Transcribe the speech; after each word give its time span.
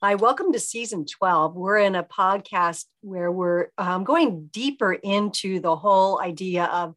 Hi, 0.00 0.14
welcome 0.14 0.52
to 0.52 0.60
season 0.60 1.06
12. 1.06 1.56
We're 1.56 1.78
in 1.78 1.96
a 1.96 2.04
podcast 2.04 2.84
where 3.00 3.32
we're 3.32 3.70
um, 3.78 4.04
going 4.04 4.46
deeper 4.52 4.92
into 4.92 5.58
the 5.58 5.74
whole 5.74 6.20
idea 6.20 6.66
of 6.66 6.94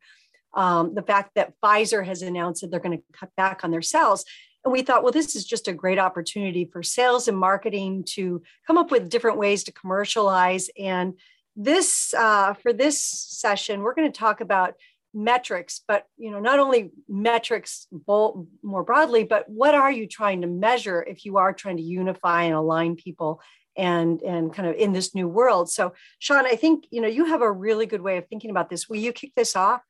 um, 0.54 0.94
the 0.94 1.02
fact 1.02 1.32
that 1.34 1.56
Pfizer 1.64 2.06
has 2.06 2.22
announced 2.22 2.62
that 2.62 2.70
they're 2.70 2.80
going 2.80 3.00
to 3.00 3.04
cut 3.12 3.32
back 3.36 3.64
on 3.64 3.72
their 3.72 3.82
sales. 3.82 4.24
And 4.64 4.72
we 4.72 4.84
thought, 4.84 5.02
well, 5.02 5.12
this 5.12 5.36
is 5.36 5.46
just 5.46 5.68
a 5.68 5.74
great 5.74 5.98
opportunity 5.98 6.70
for 6.72 6.84
sales 6.84 7.28
and 7.28 7.36
marketing 7.36 8.04
to 8.10 8.44
come 8.68 8.78
up 8.78 8.92
with 8.92 9.10
different 9.10 9.40
ways 9.40 9.64
to 9.64 9.72
commercialize. 9.72 10.70
And 10.78 11.16
this, 11.56 12.14
uh, 12.14 12.54
for 12.54 12.72
this 12.72 13.04
session, 13.04 13.82
we're 13.82 13.96
going 13.96 14.12
to 14.12 14.20
talk 14.20 14.42
about 14.42 14.76
metrics 15.14 15.82
but 15.88 16.06
you 16.18 16.32
know 16.32 16.40
not 16.40 16.60
only 16.60 16.92
metrics 17.10 17.88
more 18.08 18.84
broadly 18.84 19.24
but 19.24 19.48
what 19.50 19.76
are 19.76 19.92
you 19.92 20.08
trying 20.08 20.42
to 20.42 20.48
measure 20.48 21.04
if 21.04 21.26
you 21.26 21.38
are 21.38 21.54
trying 21.54 21.78
to 21.78 21.84
unify 21.84 22.44
and 22.44 22.54
align 22.54 22.96
people 22.96 23.42
and 23.78 24.22
and 24.22 24.54
kind 24.54 24.68
of 24.70 24.76
in 24.76 24.94
this 24.94 25.14
new 25.14 25.28
world? 25.28 25.70
So 25.70 25.94
sean 26.20 26.46
i 26.46 26.56
think 26.56 26.86
you 26.92 27.02
know 27.02 27.08
you 27.08 27.26
have 27.26 27.42
a 27.42 27.52
really 27.52 27.86
good 27.86 28.02
way 28.02 28.18
of 28.18 28.28
thinking 28.28 28.52
about 28.52 28.70
this. 28.70 28.88
Will 28.88 28.98
you 28.98 29.12
kick 29.12 29.34
this 29.36 29.56
off? 29.56 29.82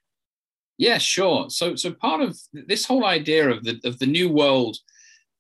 Yeah 0.78 0.98
sure. 0.98 1.50
So 1.50 1.76
so 1.76 1.92
part 1.94 2.22
of 2.22 2.38
this 2.54 2.86
whole 2.86 3.06
idea 3.06 3.50
of 3.50 3.64
the 3.64 3.80
of 3.84 4.00
the 4.00 4.08
new 4.08 4.30
world 4.30 4.78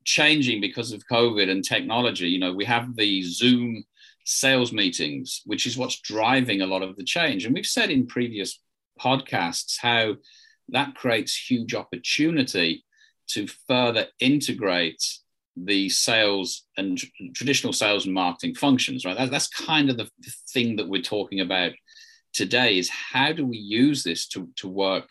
changing 0.04 0.60
because 0.60 0.92
of 0.92 1.06
covid 1.06 1.48
and 1.48 1.64
technology 1.64 2.28
you 2.28 2.40
know 2.40 2.52
we 2.52 2.66
have 2.66 2.96
the 2.96 3.22
zoom 3.22 3.84
sales 4.26 4.72
meetings 4.74 5.42
which 5.46 5.68
is 5.68 5.78
what's 5.78 6.00
driving 6.02 6.62
a 6.62 6.66
lot 6.66 6.84
of 6.84 6.96
the 6.96 7.04
change. 7.04 7.46
And 7.46 7.54
we've 7.54 7.66
said 7.66 7.90
in 7.90 8.08
previous 8.08 8.60
podcasts, 9.02 9.78
how 9.80 10.16
that 10.70 10.96
creates 10.96 11.50
huge 11.50 11.74
opportunity 11.74 12.86
to 13.30 13.48
further 13.68 14.08
integrate 14.20 15.02
the 15.58 15.90
sales 15.90 16.64
and 16.78 17.02
traditional 17.34 17.74
sales 17.74 18.06
and 18.06 18.14
marketing 18.14 18.56
functions, 18.56 19.06
right? 19.06 19.18
That, 19.18 19.32
that's 19.32 19.48
kind 19.48 19.90
of 19.90 19.98
the, 19.98 20.10
the 20.20 20.34
thing 20.50 20.78
that 20.78 20.88
we're 20.88 21.02
talking 21.02 21.42
about 21.42 21.74
today 22.34 22.78
is 22.78 22.90
how 22.90 23.34
do 23.34 23.46
we 23.46 23.58
use 23.58 24.04
this 24.04 24.28
to, 24.30 24.50
to 24.58 24.68
work 24.68 25.08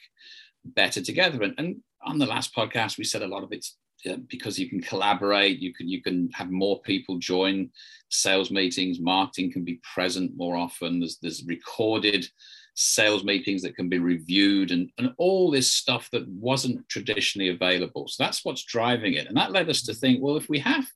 better 0.64 1.02
together? 1.02 1.42
And, 1.42 1.54
and 1.58 1.76
on 2.02 2.18
the 2.18 2.26
last 2.26 2.54
podcast, 2.54 2.98
we 2.98 3.04
said 3.04 3.22
a 3.22 3.28
lot 3.28 3.42
of 3.42 3.52
it's 3.52 3.76
uh, 4.08 4.16
because 4.28 4.58
you 4.58 4.68
can 4.68 4.80
collaborate, 4.80 5.58
you 5.58 5.74
can 5.74 5.86
you 5.86 6.02
can 6.02 6.30
have 6.32 6.50
more 6.50 6.80
people 6.80 7.18
join 7.18 7.68
sales 8.08 8.50
meetings, 8.50 8.98
marketing 8.98 9.52
can 9.52 9.62
be 9.62 9.78
present 9.94 10.32
more 10.36 10.56
often. 10.56 11.00
There's 11.00 11.18
there's 11.18 11.44
recorded 11.46 12.26
sales 12.74 13.24
meetings 13.24 13.62
that 13.62 13.76
can 13.76 13.88
be 13.88 13.98
reviewed 13.98 14.70
and, 14.70 14.90
and 14.98 15.12
all 15.18 15.50
this 15.50 15.72
stuff 15.72 16.08
that 16.12 16.26
wasn't 16.28 16.88
traditionally 16.88 17.50
available. 17.50 18.08
So 18.08 18.22
that's 18.22 18.44
what's 18.44 18.64
driving 18.64 19.14
it. 19.14 19.26
And 19.26 19.36
that 19.36 19.52
led 19.52 19.68
us 19.68 19.82
to 19.82 19.94
think 19.94 20.22
well, 20.22 20.36
if 20.36 20.48
we 20.48 20.58
have 20.60 20.86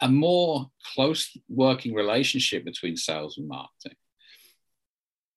a 0.00 0.08
more 0.08 0.66
close 0.94 1.36
working 1.48 1.94
relationship 1.94 2.64
between 2.64 2.96
sales 2.96 3.38
and 3.38 3.48
marketing, 3.48 3.96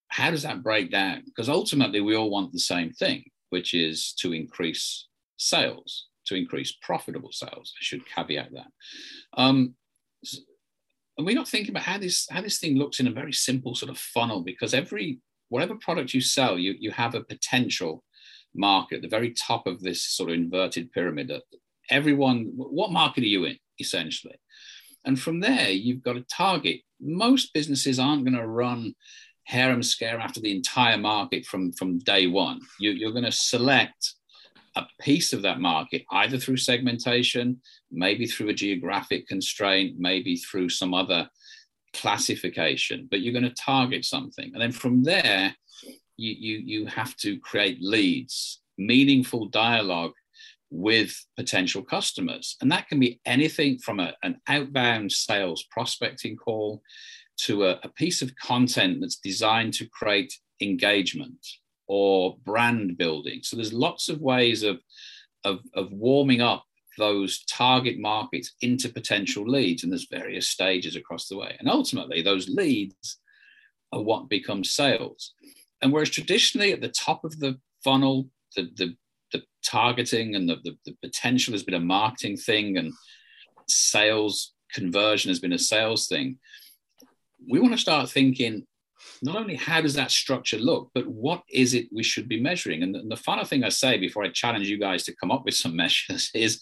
how 0.07 0.31
does 0.31 0.43
that 0.43 0.63
break 0.63 0.91
down? 0.91 1.23
Because 1.25 1.49
ultimately, 1.49 2.01
we 2.01 2.15
all 2.15 2.29
want 2.29 2.53
the 2.53 2.59
same 2.59 2.91
thing, 2.91 3.25
which 3.49 3.73
is 3.73 4.13
to 4.19 4.33
increase 4.33 5.07
sales, 5.37 6.07
to 6.27 6.35
increase 6.35 6.77
profitable 6.81 7.31
sales. 7.31 7.73
I 7.77 7.81
should 7.81 8.07
caveat 8.07 8.49
that. 8.53 8.67
Um, 9.33 9.75
and 11.17 11.25
we're 11.25 11.35
not 11.35 11.47
thinking 11.47 11.71
about 11.71 11.83
how 11.83 11.97
this 11.97 12.27
how 12.29 12.41
this 12.41 12.59
thing 12.59 12.77
looks 12.77 12.99
in 12.99 13.07
a 13.07 13.11
very 13.11 13.33
simple 13.33 13.75
sort 13.75 13.89
of 13.91 13.97
funnel 13.97 14.41
because 14.41 14.73
every 14.73 15.19
whatever 15.49 15.75
product 15.75 16.13
you 16.13 16.21
sell, 16.21 16.57
you, 16.57 16.75
you 16.79 16.91
have 16.91 17.15
a 17.15 17.23
potential 17.23 18.03
market 18.53 18.97
at 18.97 19.01
the 19.01 19.07
very 19.07 19.33
top 19.33 19.67
of 19.67 19.81
this 19.81 20.03
sort 20.03 20.29
of 20.29 20.35
inverted 20.35 20.91
pyramid. 20.91 21.31
Everyone, 21.89 22.51
what 22.55 22.91
market 22.91 23.23
are 23.23 23.27
you 23.27 23.45
in, 23.45 23.57
essentially? 23.79 24.35
And 25.05 25.19
from 25.19 25.39
there, 25.39 25.69
you've 25.69 26.03
got 26.03 26.17
a 26.17 26.21
target. 26.21 26.81
Most 26.99 27.53
businesses 27.53 27.99
aren't 27.99 28.25
going 28.25 28.37
to 28.37 28.47
run 28.47 28.95
harem 29.43 29.83
scare 29.83 30.19
after 30.19 30.39
the 30.39 30.55
entire 30.55 30.97
market 30.97 31.45
from, 31.45 31.71
from 31.73 31.99
day 31.99 32.25
one. 32.27 32.59
You, 32.79 32.91
you're 32.91 33.11
going 33.11 33.25
to 33.25 33.31
select 33.31 34.13
a 34.75 34.85
piece 34.99 35.31
of 35.31 35.43
that 35.43 35.59
market, 35.59 36.03
either 36.11 36.37
through 36.37 36.57
segmentation, 36.57 37.61
maybe 37.91 38.25
through 38.25 38.49
a 38.49 38.53
geographic 38.53 39.27
constraint, 39.27 39.95
maybe 39.97 40.35
through 40.35 40.69
some 40.69 40.93
other 40.93 41.29
classification, 42.01 43.07
but 43.09 43.21
you're 43.21 43.33
going 43.33 43.43
to 43.43 43.63
target 43.63 44.05
something. 44.05 44.51
And 44.53 44.61
then 44.61 44.71
from 44.71 45.03
there, 45.03 45.55
you, 46.17 46.33
you, 46.37 46.57
you 46.57 46.85
have 46.87 47.15
to 47.17 47.39
create 47.39 47.81
leads, 47.81 48.61
meaningful 48.77 49.47
dialogue 49.47 50.13
with 50.71 51.25
potential 51.35 51.83
customers. 51.83 52.57
And 52.61 52.71
that 52.71 52.87
can 52.87 52.99
be 52.99 53.19
anything 53.25 53.77
from 53.79 53.99
a, 53.99 54.13
an 54.23 54.41
outbound 54.47 55.11
sales 55.11 55.63
prospecting 55.71 56.35
call 56.35 56.81
to 57.37 57.65
a, 57.65 57.79
a 57.83 57.89
piece 57.89 58.21
of 58.21 58.35
content 58.35 58.99
that's 59.01 59.17
designed 59.17 59.73
to 59.75 59.89
create 59.89 60.33
engagement 60.61 61.45
or 61.87 62.37
brand 62.45 62.97
building. 62.97 63.39
So 63.43 63.55
there's 63.55 63.73
lots 63.73 64.09
of 64.09 64.21
ways 64.21 64.63
of, 64.63 64.79
of, 65.43 65.59
of 65.73 65.91
warming 65.91 66.41
up 66.41 66.65
those 66.97 67.43
target 67.45 67.99
markets 67.99 68.53
into 68.61 68.89
potential 68.89 69.47
leads. 69.47 69.83
And 69.83 69.91
there's 69.91 70.07
various 70.09 70.49
stages 70.49 70.95
across 70.95 71.27
the 71.27 71.37
way. 71.37 71.55
And 71.59 71.69
ultimately, 71.69 72.21
those 72.21 72.49
leads 72.49 73.17
are 73.91 74.01
what 74.01 74.29
becomes 74.29 74.71
sales. 74.71 75.33
And 75.81 75.91
whereas 75.91 76.09
traditionally 76.09 76.71
at 76.71 76.81
the 76.81 76.89
top 76.89 77.23
of 77.23 77.39
the 77.39 77.59
funnel, 77.83 78.29
the, 78.55 78.69
the, 78.75 78.95
the 79.31 79.43
targeting 79.63 80.35
and 80.35 80.47
the, 80.49 80.57
the, 80.63 80.77
the 80.85 80.95
potential 81.03 81.53
has 81.53 81.63
been 81.63 81.75
a 81.75 81.79
marketing 81.79 82.37
thing 82.37 82.77
and 82.77 82.93
sales 83.67 84.53
conversion 84.73 85.29
has 85.29 85.39
been 85.39 85.53
a 85.53 85.59
sales 85.59 86.07
thing. 86.07 86.37
We 87.49 87.59
want 87.59 87.73
to 87.73 87.79
start 87.79 88.09
thinking 88.09 88.65
not 89.21 89.35
only 89.35 89.55
how 89.55 89.81
does 89.81 89.93
that 89.95 90.11
structure 90.11 90.57
look, 90.57 90.89
but 90.93 91.07
what 91.07 91.43
is 91.49 91.73
it 91.73 91.87
we 91.91 92.03
should 92.03 92.27
be 92.27 92.39
measuring? 92.39 92.83
And 92.83 92.93
the, 92.93 92.99
and 92.99 93.11
the 93.11 93.15
final 93.15 93.45
thing 93.45 93.63
I 93.63 93.69
say 93.69 93.97
before 93.97 94.23
I 94.23 94.29
challenge 94.29 94.67
you 94.67 94.79
guys 94.79 95.03
to 95.03 95.15
come 95.15 95.31
up 95.31 95.45
with 95.45 95.55
some 95.55 95.75
measures 95.83 96.31
is 96.33 96.61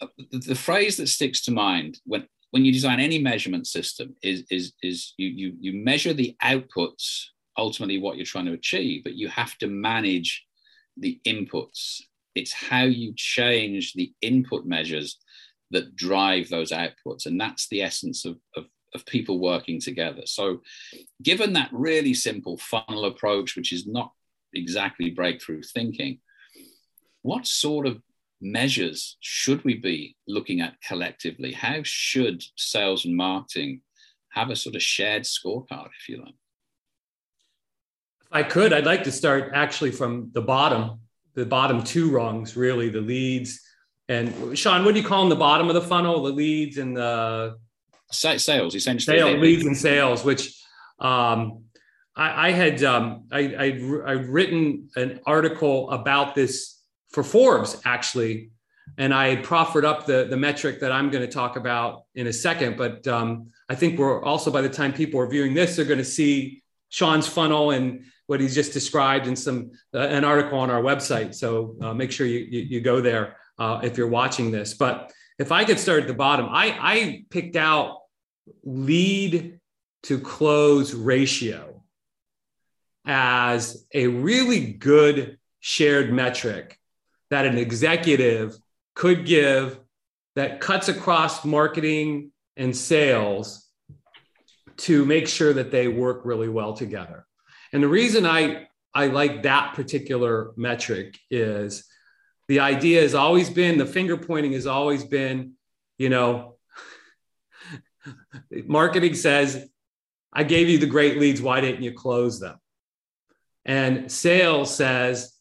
uh, 0.00 0.06
the, 0.30 0.38
the 0.38 0.54
phrase 0.54 0.96
that 0.96 1.08
sticks 1.08 1.42
to 1.42 1.50
mind 1.50 2.00
when 2.04 2.26
when 2.50 2.64
you 2.64 2.72
design 2.72 3.00
any 3.00 3.18
measurement 3.18 3.66
system 3.66 4.14
is 4.22 4.44
is 4.50 4.72
is 4.82 5.14
you 5.16 5.28
you 5.28 5.56
you 5.60 5.84
measure 5.84 6.12
the 6.12 6.36
outputs 6.42 7.24
ultimately 7.58 7.98
what 7.98 8.16
you're 8.16 8.24
trying 8.24 8.46
to 8.46 8.52
achieve 8.52 9.02
but 9.04 9.14
you 9.14 9.28
have 9.28 9.56
to 9.58 9.66
manage 9.66 10.46
the 10.96 11.20
inputs 11.26 12.00
it's 12.34 12.52
how 12.52 12.82
you 12.82 13.12
change 13.16 13.92
the 13.94 14.12
input 14.22 14.64
measures 14.64 15.18
that 15.70 15.94
drive 15.96 16.48
those 16.48 16.70
outputs 16.70 17.26
and 17.26 17.38
that's 17.40 17.68
the 17.68 17.82
essence 17.82 18.24
of, 18.24 18.38
of 18.56 18.64
of 18.94 19.06
people 19.06 19.38
working 19.38 19.80
together. 19.80 20.22
So, 20.24 20.62
given 21.22 21.52
that 21.54 21.70
really 21.72 22.14
simple 22.14 22.56
funnel 22.58 23.04
approach, 23.04 23.56
which 23.56 23.72
is 23.72 23.86
not 23.86 24.12
exactly 24.54 25.10
breakthrough 25.10 25.62
thinking, 25.62 26.20
what 27.22 27.46
sort 27.46 27.86
of 27.86 28.00
measures 28.40 29.16
should 29.20 29.64
we 29.64 29.74
be 29.74 30.16
looking 30.26 30.60
at 30.60 30.80
collectively? 30.80 31.52
How 31.52 31.80
should 31.82 32.42
sales 32.56 33.04
and 33.04 33.16
marketing 33.16 33.82
have 34.30 34.50
a 34.50 34.56
sort 34.56 34.76
of 34.76 34.82
shared 34.82 35.22
scorecard, 35.24 35.88
if 36.00 36.08
you 36.08 36.18
like? 36.18 36.34
If 38.22 38.28
I 38.32 38.42
could, 38.42 38.72
I'd 38.72 38.86
like 38.86 39.04
to 39.04 39.12
start 39.12 39.52
actually 39.54 39.90
from 39.90 40.30
the 40.32 40.42
bottom, 40.42 41.00
the 41.34 41.46
bottom 41.46 41.82
two 41.82 42.10
rungs, 42.10 42.56
really, 42.56 42.88
the 42.88 43.00
leads. 43.00 43.60
And 44.08 44.56
Sean, 44.56 44.84
what 44.84 44.94
do 44.94 45.00
you 45.00 45.06
call 45.06 45.20
them? 45.20 45.30
The 45.30 45.36
bottom 45.36 45.68
of 45.68 45.74
the 45.74 45.82
funnel, 45.82 46.22
the 46.22 46.32
leads 46.32 46.78
and 46.78 46.96
the 46.96 47.58
sales 48.10 48.74
essentially. 48.74 49.18
Sales 49.18 49.40
leads 49.40 49.64
and 49.64 49.76
sales 49.76 50.24
which 50.24 50.54
um, 51.00 51.64
I, 52.16 52.48
I, 52.48 52.50
had 52.50 52.82
um, 52.82 53.24
I, 53.30 53.38
I'd, 53.38 53.82
I'd 54.06 54.26
written 54.26 54.88
an 54.96 55.20
article 55.26 55.90
about 55.90 56.34
this 56.34 56.80
for 57.12 57.22
forbes 57.22 57.80
actually 57.84 58.50
and 58.98 59.14
i 59.14 59.28
had 59.28 59.44
proffered 59.44 59.84
up 59.84 60.04
the, 60.04 60.26
the 60.28 60.36
metric 60.36 60.80
that 60.80 60.92
i'm 60.92 61.10
going 61.10 61.24
to 61.24 61.32
talk 61.32 61.56
about 61.56 62.04
in 62.14 62.26
a 62.26 62.32
second 62.32 62.76
but 62.76 63.06
um, 63.06 63.48
i 63.68 63.74
think 63.74 63.98
we're 63.98 64.22
also 64.22 64.50
by 64.50 64.60
the 64.60 64.68
time 64.68 64.92
people 64.92 65.20
are 65.20 65.26
viewing 65.26 65.54
this 65.54 65.76
they're 65.76 65.84
going 65.86 65.98
to 65.98 66.04
see 66.04 66.62
sean's 66.90 67.26
funnel 67.26 67.70
and 67.70 68.04
what 68.28 68.40
he's 68.40 68.54
just 68.54 68.72
described 68.72 69.26
in 69.26 69.34
some 69.34 69.72
uh, 69.94 70.00
an 70.00 70.22
article 70.22 70.58
on 70.58 70.70
our 70.70 70.82
website. 70.82 71.34
So 71.34 71.74
uh, 71.80 71.94
make 71.94 72.12
sure 72.12 72.26
you, 72.26 72.40
you, 72.40 72.60
you 72.60 72.80
go 72.80 73.00
there 73.00 73.36
uh, 73.58 73.80
if 73.82 73.96
you're 73.96 74.06
watching 74.06 74.50
this. 74.50 74.74
But 74.74 75.12
if 75.38 75.50
I 75.50 75.64
could 75.64 75.80
start 75.80 76.02
at 76.02 76.08
the 76.08 76.14
bottom, 76.14 76.46
I, 76.50 76.76
I 76.78 77.24
picked 77.30 77.56
out 77.56 77.96
lead 78.64 79.60
to 80.04 80.20
close 80.20 80.94
ratio 80.94 81.82
as 83.06 83.86
a 83.92 84.06
really 84.06 84.72
good 84.72 85.38
shared 85.60 86.12
metric 86.12 86.78
that 87.30 87.46
an 87.46 87.58
executive 87.58 88.56
could 88.94 89.26
give 89.26 89.78
that 90.36 90.60
cuts 90.60 90.88
across 90.88 91.44
marketing 91.44 92.30
and 92.56 92.76
sales 92.76 93.66
to 94.76 95.04
make 95.04 95.26
sure 95.26 95.52
that 95.52 95.70
they 95.70 95.88
work 95.88 96.20
really 96.24 96.48
well 96.48 96.72
together. 96.72 97.26
And 97.72 97.82
the 97.82 97.88
reason 97.88 98.24
I, 98.24 98.68
I 98.94 99.06
like 99.06 99.42
that 99.42 99.74
particular 99.74 100.52
metric 100.56 101.18
is 101.30 101.84
the 102.48 102.60
idea 102.60 103.02
has 103.02 103.14
always 103.14 103.50
been 103.50 103.78
the 103.78 103.86
finger 103.86 104.16
pointing 104.16 104.52
has 104.52 104.66
always 104.66 105.04
been 105.04 105.52
you 105.98 106.08
know 106.08 106.56
Marketing 108.66 109.14
says, 109.14 109.68
I 110.32 110.44
gave 110.44 110.68
you 110.68 110.78
the 110.78 110.86
great 110.86 111.18
leads. 111.18 111.40
Why 111.40 111.60
didn't 111.60 111.82
you 111.82 111.92
close 111.92 112.40
them? 112.40 112.58
And 113.64 114.10
sales 114.10 114.74
says, 114.74 115.32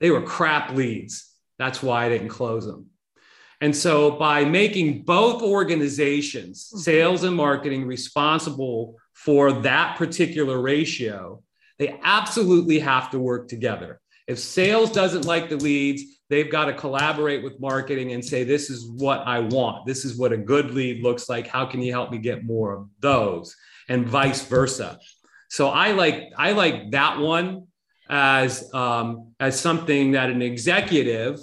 they 0.00 0.10
were 0.10 0.22
crap 0.22 0.72
leads. 0.72 1.32
That's 1.58 1.82
why 1.82 2.06
I 2.06 2.08
didn't 2.08 2.28
close 2.28 2.66
them. 2.66 2.86
And 3.60 3.74
so 3.74 4.12
by 4.12 4.44
making 4.44 5.02
both 5.02 5.42
organizations, 5.42 6.68
mm-hmm. 6.68 6.78
sales 6.78 7.24
and 7.24 7.36
marketing, 7.36 7.86
responsible 7.86 8.96
for 9.14 9.52
that 9.62 9.96
particular 9.96 10.60
ratio, 10.60 11.42
they 11.78 11.98
absolutely 12.02 12.78
have 12.80 13.10
to 13.10 13.18
work 13.18 13.48
together. 13.48 14.00
If 14.26 14.38
sales 14.38 14.90
doesn't 14.90 15.24
like 15.24 15.48
the 15.48 15.56
leads, 15.56 16.02
they've 16.28 16.50
got 16.50 16.66
to 16.66 16.72
collaborate 16.72 17.42
with 17.42 17.60
marketing 17.60 18.12
and 18.12 18.24
say, 18.24 18.44
This 18.44 18.70
is 18.70 18.88
what 18.90 19.26
I 19.26 19.40
want. 19.40 19.86
This 19.86 20.04
is 20.04 20.18
what 20.18 20.32
a 20.32 20.36
good 20.36 20.72
lead 20.72 21.02
looks 21.02 21.28
like. 21.28 21.46
How 21.46 21.66
can 21.66 21.80
you 21.80 21.92
help 21.92 22.10
me 22.10 22.18
get 22.18 22.44
more 22.44 22.74
of 22.74 22.88
those? 23.00 23.54
And 23.88 24.06
vice 24.06 24.44
versa. 24.46 24.98
So 25.48 25.68
I 25.68 25.92
like 25.92 26.32
I 26.36 26.52
like 26.52 26.90
that 26.90 27.18
one 27.18 27.66
as 28.10 28.72
um, 28.74 29.32
as 29.40 29.58
something 29.58 30.12
that 30.12 30.30
an 30.30 30.42
executive 30.42 31.40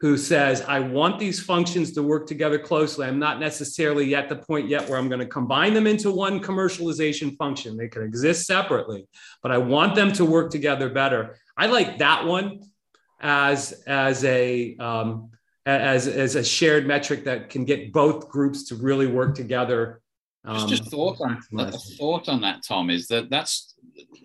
who 0.00 0.18
says, 0.18 0.60
I 0.62 0.80
want 0.80 1.18
these 1.18 1.42
functions 1.42 1.92
to 1.92 2.02
work 2.02 2.26
together 2.26 2.58
closely. 2.58 3.06
I'm 3.06 3.18
not 3.18 3.40
necessarily 3.40 4.14
at 4.14 4.28
the 4.28 4.36
point 4.36 4.68
yet 4.68 4.86
where 4.86 4.98
I'm 4.98 5.08
going 5.08 5.20
to 5.20 5.26
combine 5.26 5.72
them 5.72 5.86
into 5.86 6.10
one 6.10 6.40
commercialization 6.40 7.34
function. 7.38 7.76
They 7.76 7.88
can 7.88 8.02
exist 8.02 8.46
separately, 8.46 9.06
but 9.42 9.50
I 9.50 9.56
want 9.56 9.94
them 9.94 10.12
to 10.12 10.26
work 10.26 10.50
together 10.50 10.90
better. 10.90 11.38
I 11.56 11.68
like 11.68 11.98
that 11.98 12.26
one 12.26 12.60
as, 13.24 13.72
as 13.86 14.22
a 14.24 14.76
um, 14.76 15.30
as, 15.66 16.06
as 16.06 16.34
a 16.34 16.44
shared 16.44 16.86
metric 16.86 17.24
that 17.24 17.48
can 17.48 17.64
get 17.64 17.92
both 17.92 18.28
groups 18.28 18.64
to 18.64 18.76
really 18.76 19.06
work 19.06 19.34
together. 19.34 20.02
Um, 20.44 20.68
just, 20.68 20.82
just 20.82 20.90
thought 20.90 21.18
on, 21.22 21.40
a 21.58 21.72
thought 21.72 22.28
on 22.28 22.42
that, 22.42 22.62
Tom, 22.68 22.90
is 22.90 23.06
that 23.08 23.30
that's 23.30 23.74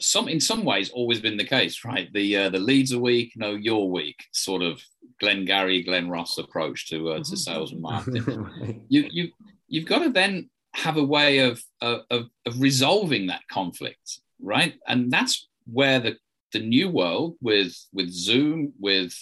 some 0.02 0.28
in 0.28 0.42
some 0.42 0.66
ways 0.66 0.90
always 0.90 1.22
been 1.22 1.38
the 1.38 1.46
case, 1.46 1.86
right? 1.86 2.12
The 2.12 2.36
uh, 2.36 2.50
the 2.50 2.60
leads 2.60 2.94
are 2.94 3.00
weak, 3.00 3.34
no, 3.38 3.52
you're 3.52 3.86
weak, 3.86 4.18
sort 4.34 4.62
of 4.62 4.82
Glengarry, 5.22 5.82
Glen 5.82 6.10
Ross 6.10 6.38
approach 6.38 6.90
to 6.90 7.12
uh, 7.12 7.24
to 7.24 7.38
sales 7.38 7.72
and 7.72 7.82
marketing. 7.82 8.84
you 8.90 9.08
you 9.10 9.30
you've 9.70 9.88
got 9.88 10.00
to 10.00 10.10
then 10.10 10.50
have 10.74 10.98
a 10.98 11.04
way 11.04 11.40
of, 11.40 11.64
of 11.80 12.02
of 12.10 12.26
resolving 12.58 13.28
that 13.28 13.48
conflict, 13.50 14.20
right? 14.42 14.74
And 14.86 15.10
that's 15.10 15.48
where 15.72 16.02
the 16.02 16.18
the 16.52 16.60
new 16.60 16.90
world 16.90 17.36
with 17.42 17.76
with 17.94 18.10
Zoom, 18.10 18.74
with 18.80 19.14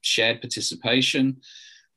shared 0.00 0.40
participation, 0.40 1.38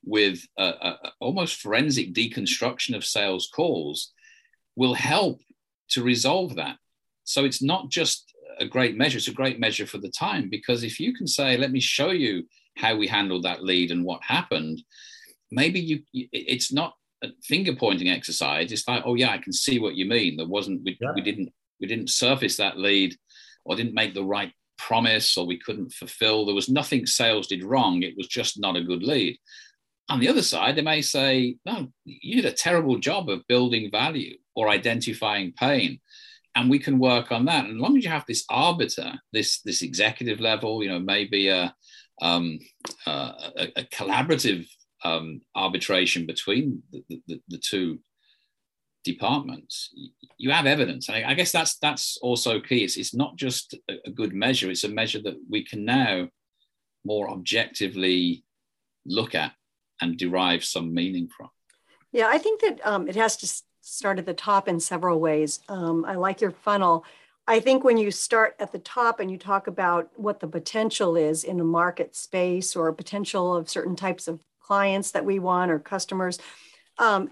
with 0.03 0.45
a, 0.57 0.63
a, 0.63 0.97
almost 1.19 1.61
forensic 1.61 2.13
deconstruction 2.13 2.95
of 2.95 3.05
sales 3.05 3.49
calls, 3.53 4.11
will 4.75 4.93
help 4.93 5.41
to 5.89 6.03
resolve 6.03 6.55
that. 6.55 6.77
So 7.23 7.45
it's 7.45 7.61
not 7.61 7.89
just 7.89 8.33
a 8.59 8.65
great 8.65 8.97
measure; 8.97 9.17
it's 9.17 9.27
a 9.27 9.33
great 9.33 9.59
measure 9.59 9.85
for 9.85 9.97
the 9.97 10.09
time 10.09 10.49
because 10.49 10.83
if 10.83 10.99
you 10.99 11.13
can 11.13 11.27
say, 11.27 11.57
"Let 11.57 11.71
me 11.71 11.79
show 11.79 12.11
you 12.11 12.47
how 12.77 12.95
we 12.95 13.07
handled 13.07 13.43
that 13.43 13.63
lead 13.63 13.91
and 13.91 14.03
what 14.03 14.23
happened," 14.23 14.81
maybe 15.51 15.79
you 15.79 16.03
it's 16.13 16.71
not 16.71 16.93
a 17.23 17.27
finger 17.43 17.75
pointing 17.75 18.09
exercise. 18.09 18.71
It's 18.71 18.87
like, 18.87 19.03
"Oh 19.05 19.15
yeah, 19.15 19.31
I 19.31 19.37
can 19.37 19.53
see 19.53 19.79
what 19.79 19.95
you 19.95 20.05
mean. 20.05 20.37
There 20.37 20.47
wasn't 20.47 20.83
we, 20.83 20.97
yeah. 20.99 21.11
we 21.13 21.21
didn't 21.21 21.49
we 21.79 21.87
didn't 21.87 22.09
surface 22.09 22.57
that 22.57 22.77
lead." 22.77 23.15
or 23.65 23.75
didn't 23.75 23.93
make 23.93 24.13
the 24.13 24.23
right 24.23 24.51
promise 24.87 25.37
or 25.37 25.45
we 25.45 25.59
couldn't 25.59 25.93
fulfill. 25.93 26.45
There 26.45 26.55
was 26.55 26.69
nothing 26.69 27.05
sales 27.05 27.47
did 27.47 27.63
wrong. 27.63 28.03
It 28.03 28.17
was 28.17 28.27
just 28.27 28.59
not 28.59 28.75
a 28.75 28.83
good 28.83 29.03
lead. 29.03 29.37
On 30.09 30.19
the 30.19 30.27
other 30.27 30.41
side, 30.41 30.75
they 30.75 30.81
may 30.81 31.01
say, 31.01 31.55
no, 31.65 31.91
you 32.05 32.41
did 32.41 32.51
a 32.51 32.55
terrible 32.55 32.97
job 32.97 33.29
of 33.29 33.47
building 33.47 33.89
value 33.91 34.37
or 34.55 34.69
identifying 34.69 35.53
pain. 35.53 35.99
And 36.55 36.69
we 36.69 36.79
can 36.79 36.99
work 36.99 37.31
on 37.31 37.45
that. 37.45 37.65
And 37.65 37.75
as 37.75 37.81
long 37.81 37.97
as 37.97 38.03
you 38.03 38.09
have 38.09 38.25
this 38.27 38.43
arbiter, 38.49 39.13
this, 39.31 39.61
this 39.61 39.81
executive 39.81 40.41
level, 40.41 40.83
you 40.83 40.89
know, 40.89 40.99
maybe 40.99 41.47
a, 41.47 41.73
um, 42.21 42.59
a, 43.05 43.69
a, 43.77 43.83
collaborative 43.83 44.67
um, 45.05 45.41
arbitration 45.55 46.25
between 46.25 46.83
the, 46.91 47.03
the, 47.27 47.41
the 47.47 47.57
two 47.57 47.99
departments, 49.03 49.93
you 50.37 50.51
have 50.51 50.65
evidence. 50.65 51.09
And 51.09 51.25
I, 51.25 51.33
guess 51.33 51.51
that's 51.51 51.77
that's 51.77 52.17
also 52.21 52.59
key. 52.59 52.83
It's, 52.83 52.97
it's 52.97 53.13
not 53.13 53.35
just 53.35 53.75
a, 53.89 54.11
good 54.11 54.33
measure, 54.33 54.69
it's 54.69 54.83
a 54.83 54.89
measure 54.89 55.21
that 55.23 55.37
we 55.49 55.63
can 55.63 55.85
now 55.85 56.29
more 57.03 57.29
objectively 57.29 58.43
look 59.05 59.33
at 59.35 59.53
and 60.01 60.17
derive 60.17 60.63
some 60.63 60.93
meaning 60.93 61.27
from. 61.35 61.49
Yeah, 62.11 62.27
I 62.27 62.37
think 62.37 62.61
that 62.61 62.85
um, 62.85 63.07
it 63.07 63.15
has 63.15 63.37
to 63.37 63.63
start 63.81 64.19
at 64.19 64.25
the 64.25 64.33
top 64.33 64.67
in 64.67 64.79
several 64.79 65.19
ways. 65.19 65.59
Um, 65.69 66.05
I 66.05 66.15
like 66.15 66.41
your 66.41 66.51
funnel. 66.51 67.05
I 67.47 67.59
think 67.59 67.83
when 67.83 67.97
you 67.97 68.11
start 68.11 68.55
at 68.59 68.71
the 68.71 68.79
top 68.79 69.19
and 69.19 69.31
you 69.31 69.37
talk 69.37 69.67
about 69.67 70.09
what 70.15 70.39
the 70.39 70.47
potential 70.47 71.15
is 71.15 71.43
in 71.43 71.59
a 71.59 71.63
market 71.63 72.15
space 72.15 72.75
or 72.75 72.91
potential 72.93 73.55
of 73.55 73.69
certain 73.69 73.95
types 73.95 74.27
of 74.27 74.43
clients 74.59 75.11
that 75.11 75.25
we 75.25 75.39
want 75.39 75.71
or 75.71 75.79
customers, 75.79 76.37
um, 76.99 77.31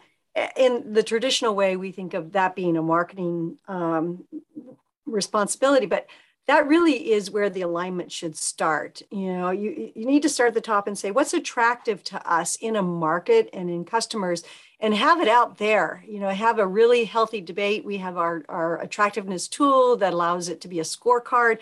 in 0.55 0.93
the 0.93 1.03
traditional 1.03 1.55
way, 1.55 1.75
we 1.75 1.91
think 1.91 2.13
of 2.13 2.31
that 2.33 2.55
being 2.55 2.77
a 2.77 2.81
marketing 2.81 3.57
um, 3.67 4.25
responsibility, 5.05 5.85
but 5.85 6.07
that 6.47 6.67
really 6.67 7.11
is 7.11 7.29
where 7.29 7.49
the 7.49 7.61
alignment 7.61 8.11
should 8.11 8.35
start. 8.35 9.03
You 9.11 9.33
know, 9.33 9.51
you, 9.51 9.91
you 9.93 10.05
need 10.05 10.23
to 10.23 10.29
start 10.29 10.47
at 10.47 10.53
the 10.55 10.61
top 10.61 10.87
and 10.87 10.97
say, 10.97 11.11
what's 11.11 11.33
attractive 11.33 12.03
to 12.05 12.31
us 12.31 12.55
in 12.55 12.75
a 12.75 12.81
market 12.81 13.49
and 13.53 13.69
in 13.69 13.85
customers 13.85 14.43
and 14.79 14.95
have 14.95 15.21
it 15.21 15.27
out 15.27 15.59
there, 15.59 16.03
you 16.07 16.19
know, 16.19 16.29
have 16.29 16.57
a 16.57 16.65
really 16.65 17.05
healthy 17.05 17.41
debate. 17.41 17.85
We 17.85 17.97
have 17.97 18.17
our, 18.17 18.45
our 18.49 18.81
attractiveness 18.81 19.47
tool 19.47 19.95
that 19.97 20.13
allows 20.13 20.49
it 20.49 20.59
to 20.61 20.67
be 20.67 20.79
a 20.79 20.83
scorecard. 20.83 21.59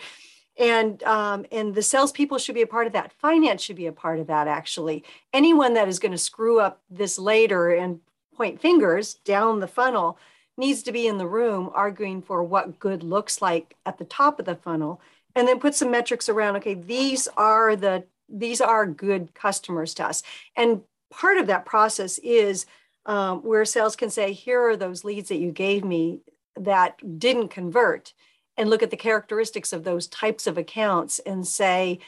And 0.56 1.02
um, 1.04 1.46
and 1.52 1.74
the 1.74 1.82
salespeople 1.82 2.38
should 2.38 2.54
be 2.54 2.62
a 2.62 2.66
part 2.66 2.88
of 2.88 2.92
that. 2.94 3.12
Finance 3.12 3.62
should 3.62 3.76
be 3.76 3.86
a 3.86 3.92
part 3.92 4.18
of 4.18 4.26
that. 4.26 4.48
Actually, 4.48 5.04
anyone 5.32 5.74
that 5.74 5.86
is 5.86 6.00
going 6.00 6.12
to 6.12 6.18
screw 6.18 6.58
up 6.60 6.80
this 6.90 7.16
later 7.16 7.70
and 7.70 8.00
point 8.38 8.60
fingers 8.60 9.14
down 9.24 9.60
the 9.60 9.68
funnel 9.68 10.18
needs 10.56 10.82
to 10.82 10.92
be 10.92 11.06
in 11.06 11.18
the 11.18 11.26
room 11.26 11.70
arguing 11.74 12.22
for 12.22 12.42
what 12.42 12.78
good 12.78 13.02
looks 13.02 13.42
like 13.42 13.76
at 13.84 13.98
the 13.98 14.04
top 14.04 14.38
of 14.38 14.46
the 14.46 14.54
funnel 14.54 15.00
and 15.34 15.46
then 15.46 15.60
put 15.60 15.74
some 15.74 15.90
metrics 15.90 16.28
around 16.28 16.56
okay 16.56 16.74
these 16.74 17.28
are 17.36 17.76
the 17.76 18.04
these 18.28 18.60
are 18.60 18.86
good 18.86 19.34
customers 19.34 19.94
to 19.94 20.06
us. 20.06 20.22
And 20.56 20.82
part 21.10 21.38
of 21.38 21.46
that 21.46 21.64
process 21.64 22.18
is 22.18 22.66
um, 23.06 23.40
where 23.40 23.64
sales 23.64 23.96
can 23.96 24.10
say 24.10 24.32
here 24.32 24.68
are 24.68 24.76
those 24.76 25.04
leads 25.04 25.28
that 25.30 25.38
you 25.38 25.50
gave 25.50 25.84
me 25.84 26.20
that 26.56 27.18
didn't 27.18 27.48
convert 27.48 28.12
and 28.56 28.68
look 28.68 28.82
at 28.82 28.90
the 28.90 28.96
characteristics 28.96 29.72
of 29.72 29.84
those 29.84 30.08
types 30.08 30.46
of 30.46 30.58
accounts 30.58 31.18
and 31.20 31.46
say 31.46 32.00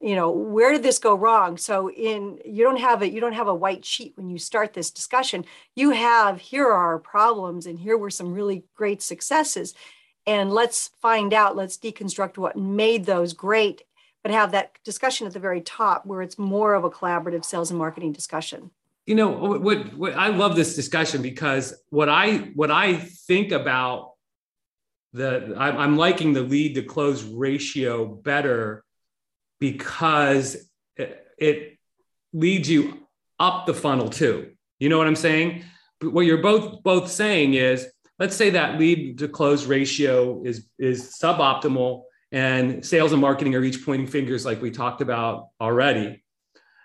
you 0.00 0.14
know 0.14 0.30
where 0.30 0.72
did 0.72 0.82
this 0.82 0.98
go 0.98 1.14
wrong? 1.14 1.56
So 1.56 1.90
in 1.90 2.38
you 2.44 2.64
don't 2.64 2.78
have 2.78 3.02
a 3.02 3.10
you 3.10 3.20
don't 3.20 3.32
have 3.32 3.48
a 3.48 3.54
white 3.54 3.84
sheet 3.84 4.12
when 4.16 4.28
you 4.28 4.38
start 4.38 4.72
this 4.72 4.90
discussion. 4.90 5.44
You 5.74 5.90
have 5.90 6.40
here 6.40 6.66
are 6.66 6.92
our 6.92 6.98
problems 6.98 7.66
and 7.66 7.78
here 7.78 7.98
were 7.98 8.10
some 8.10 8.32
really 8.32 8.64
great 8.76 9.02
successes. 9.02 9.74
And 10.26 10.52
let's 10.52 10.90
find 11.00 11.34
out 11.34 11.56
let's 11.56 11.76
deconstruct 11.78 12.38
what 12.38 12.56
made 12.56 13.06
those 13.06 13.32
great 13.32 13.82
but 14.22 14.32
have 14.32 14.52
that 14.52 14.72
discussion 14.84 15.26
at 15.26 15.32
the 15.32 15.38
very 15.38 15.60
top 15.60 16.04
where 16.04 16.22
it's 16.22 16.38
more 16.38 16.74
of 16.74 16.84
a 16.84 16.90
collaborative 16.90 17.44
sales 17.44 17.70
and 17.70 17.78
marketing 17.78 18.12
discussion. 18.12 18.70
You 19.06 19.14
know 19.14 19.30
what, 19.30 19.94
what 19.96 20.14
i 20.14 20.28
love 20.28 20.54
this 20.54 20.76
discussion 20.76 21.22
because 21.22 21.74
what 21.88 22.08
i 22.08 22.36
what 22.54 22.70
i 22.70 22.94
think 22.94 23.52
about 23.52 24.12
the 25.14 25.54
i'm 25.56 25.96
liking 25.96 26.34
the 26.34 26.42
lead 26.42 26.74
to 26.74 26.82
close 26.82 27.24
ratio 27.24 28.04
better 28.04 28.84
because 29.58 30.56
it, 30.96 31.26
it 31.38 31.78
leads 32.32 32.68
you 32.68 33.06
up 33.38 33.66
the 33.66 33.74
funnel 33.74 34.08
too. 34.08 34.52
You 34.78 34.88
know 34.88 34.98
what 34.98 35.06
I'm 35.06 35.16
saying? 35.16 35.64
But 36.00 36.12
what 36.12 36.26
you're 36.26 36.42
both 36.42 36.82
both 36.82 37.10
saying 37.10 37.54
is, 37.54 37.86
let's 38.18 38.36
say 38.36 38.50
that 38.50 38.78
lead 38.78 39.18
to 39.18 39.28
close 39.28 39.66
ratio 39.66 40.42
is 40.44 40.66
is 40.78 41.18
suboptimal, 41.20 42.02
and 42.30 42.84
sales 42.84 43.12
and 43.12 43.20
marketing 43.20 43.54
are 43.54 43.64
each 43.64 43.84
pointing 43.84 44.06
fingers, 44.06 44.44
like 44.44 44.62
we 44.62 44.70
talked 44.70 45.00
about 45.00 45.48
already. 45.60 46.22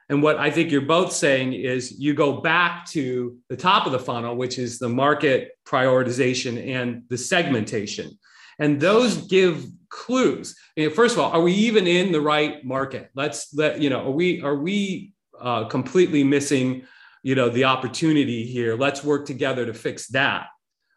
And 0.09 0.21
what 0.21 0.37
I 0.37 0.51
think 0.51 0.71
you're 0.71 0.81
both 0.81 1.13
saying 1.13 1.53
is 1.53 1.99
you 1.99 2.13
go 2.13 2.41
back 2.41 2.85
to 2.89 3.37
the 3.49 3.55
top 3.55 3.85
of 3.85 3.91
the 3.91 3.99
funnel, 3.99 4.35
which 4.35 4.59
is 4.59 4.77
the 4.77 4.89
market 4.89 5.51
prioritization 5.65 6.75
and 6.75 7.03
the 7.09 7.17
segmentation. 7.17 8.17
And 8.59 8.79
those 8.79 9.27
give 9.27 9.65
clues. 9.89 10.55
first 10.95 11.15
of 11.15 11.19
all, 11.19 11.31
are 11.31 11.41
we 11.41 11.53
even 11.53 11.87
in 11.87 12.11
the 12.11 12.21
right 12.21 12.63
market? 12.65 13.09
Let's 13.15 13.53
let 13.53 13.79
you 13.79 13.89
know. 13.89 14.07
Are 14.07 14.11
we 14.11 14.41
are 14.41 14.55
we 14.55 15.13
uh, 15.39 15.65
completely 15.65 16.23
missing, 16.23 16.85
you 17.21 17.35
know, 17.35 17.49
the 17.49 17.65
opportunity 17.65 18.45
here? 18.45 18.75
Let's 18.75 19.03
work 19.03 19.25
together 19.25 19.65
to 19.65 19.73
fix 19.73 20.07
that. 20.09 20.47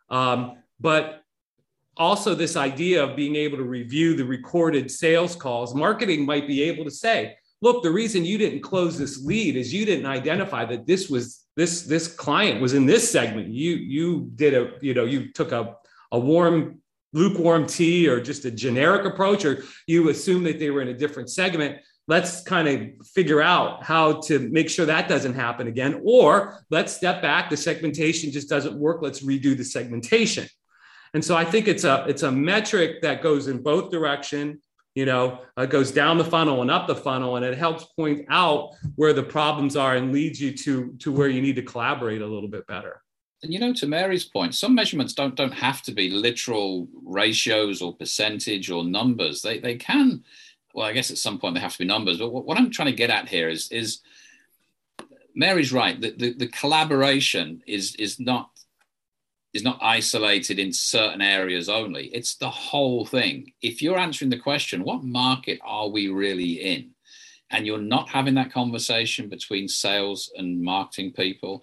Um, 0.08 0.62
but 0.80 1.22
also 1.96 2.34
this 2.34 2.56
idea 2.56 3.02
of 3.02 3.16
being 3.16 3.36
able 3.36 3.56
to 3.56 3.64
review 3.64 4.14
the 4.14 4.24
recorded 4.24 4.90
sales 4.90 5.34
calls 5.34 5.74
marketing 5.74 6.26
might 6.26 6.46
be 6.46 6.62
able 6.62 6.84
to 6.84 6.90
say 6.90 7.34
look 7.62 7.82
the 7.82 7.90
reason 7.90 8.24
you 8.24 8.38
didn't 8.38 8.60
close 8.60 8.98
this 8.98 9.24
lead 9.24 9.56
is 9.56 9.72
you 9.72 9.86
didn't 9.86 10.06
identify 10.06 10.64
that 10.64 10.86
this 10.86 11.08
was 11.08 11.46
this 11.56 11.82
this 11.82 12.06
client 12.06 12.60
was 12.60 12.74
in 12.74 12.86
this 12.86 13.10
segment. 13.10 13.48
You 13.48 13.72
you 13.76 14.30
did 14.34 14.54
a 14.54 14.72
you 14.80 14.94
know 14.94 15.04
you 15.04 15.32
took 15.32 15.52
a 15.52 15.74
a 16.12 16.18
warm 16.18 16.80
lukewarm 17.16 17.66
tea 17.66 18.08
or 18.08 18.20
just 18.20 18.44
a 18.44 18.50
generic 18.50 19.04
approach, 19.06 19.44
or 19.44 19.64
you 19.86 20.08
assume 20.10 20.44
that 20.44 20.58
they 20.58 20.70
were 20.70 20.82
in 20.82 20.88
a 20.88 20.94
different 20.94 21.30
segment. 21.30 21.78
Let's 22.08 22.42
kind 22.42 22.68
of 22.68 23.06
figure 23.08 23.42
out 23.42 23.82
how 23.82 24.20
to 24.22 24.38
make 24.38 24.70
sure 24.70 24.86
that 24.86 25.08
doesn't 25.08 25.34
happen 25.34 25.66
again. 25.66 26.00
Or 26.04 26.60
let's 26.70 26.94
step 26.94 27.20
back. 27.20 27.50
The 27.50 27.56
segmentation 27.56 28.30
just 28.30 28.48
doesn't 28.48 28.78
work. 28.78 29.02
Let's 29.02 29.24
redo 29.24 29.56
the 29.56 29.64
segmentation. 29.64 30.46
And 31.14 31.24
so 31.24 31.36
I 31.36 31.44
think 31.44 31.66
it's 31.66 31.84
a 31.84 32.04
it's 32.06 32.22
a 32.22 32.30
metric 32.30 33.02
that 33.02 33.22
goes 33.22 33.48
in 33.48 33.62
both 33.62 33.90
direction 33.90 34.60
you 34.96 35.04
know, 35.04 35.40
uh, 35.58 35.66
goes 35.66 35.92
down 35.92 36.16
the 36.16 36.24
funnel 36.24 36.62
and 36.62 36.70
up 36.70 36.86
the 36.86 36.96
funnel, 36.96 37.36
and 37.36 37.44
it 37.44 37.56
helps 37.56 37.84
point 37.84 38.24
out 38.30 38.70
where 38.96 39.12
the 39.12 39.22
problems 39.22 39.76
are 39.76 39.94
and 39.94 40.10
leads 40.10 40.40
you 40.40 40.56
to 40.56 40.94
to 41.00 41.12
where 41.12 41.28
you 41.28 41.42
need 41.42 41.56
to 41.56 41.62
collaborate 41.62 42.22
a 42.22 42.26
little 42.26 42.48
bit 42.48 42.66
better. 42.66 43.02
And 43.42 43.52
you 43.52 43.58
know, 43.58 43.72
to 43.74 43.86
Mary's 43.86 44.24
point, 44.24 44.54
some 44.54 44.74
measurements 44.74 45.12
don't 45.12 45.34
don't 45.34 45.52
have 45.54 45.82
to 45.82 45.92
be 45.92 46.10
literal 46.10 46.88
ratios 47.04 47.82
or 47.82 47.94
percentage 47.94 48.70
or 48.70 48.84
numbers. 48.84 49.42
They 49.42 49.58
they 49.58 49.76
can. 49.76 50.24
Well, 50.74 50.86
I 50.86 50.92
guess 50.92 51.10
at 51.10 51.18
some 51.18 51.38
point 51.38 51.54
they 51.54 51.60
have 51.60 51.72
to 51.72 51.78
be 51.78 51.84
numbers. 51.84 52.18
But 52.18 52.32
what, 52.32 52.44
what 52.44 52.58
I'm 52.58 52.70
trying 52.70 52.90
to 52.90 52.96
get 52.96 53.10
at 53.10 53.28
here 53.28 53.48
is 53.48 53.70
is 53.70 54.00
Mary's 55.34 55.72
right. 55.72 56.00
The, 56.00 56.12
the, 56.12 56.32
the 56.32 56.48
collaboration 56.48 57.62
is 57.66 57.94
is 57.96 58.18
not 58.18 58.50
is 59.52 59.62
not 59.62 59.78
isolated 59.80 60.58
in 60.58 60.72
certain 60.72 61.22
areas 61.22 61.68
only. 61.68 62.06
It's 62.08 62.36
the 62.36 62.50
whole 62.50 63.06
thing. 63.06 63.52
If 63.62 63.80
you're 63.80 63.98
answering 63.98 64.30
the 64.30 64.38
question, 64.38 64.82
what 64.82 65.02
market 65.02 65.58
are 65.64 65.88
we 65.88 66.08
really 66.08 66.52
in? 66.54 66.90
And 67.50 67.66
you're 67.66 67.78
not 67.78 68.08
having 68.08 68.34
that 68.34 68.52
conversation 68.52 69.28
between 69.28 69.68
sales 69.68 70.30
and 70.36 70.60
marketing 70.60 71.12
people 71.12 71.62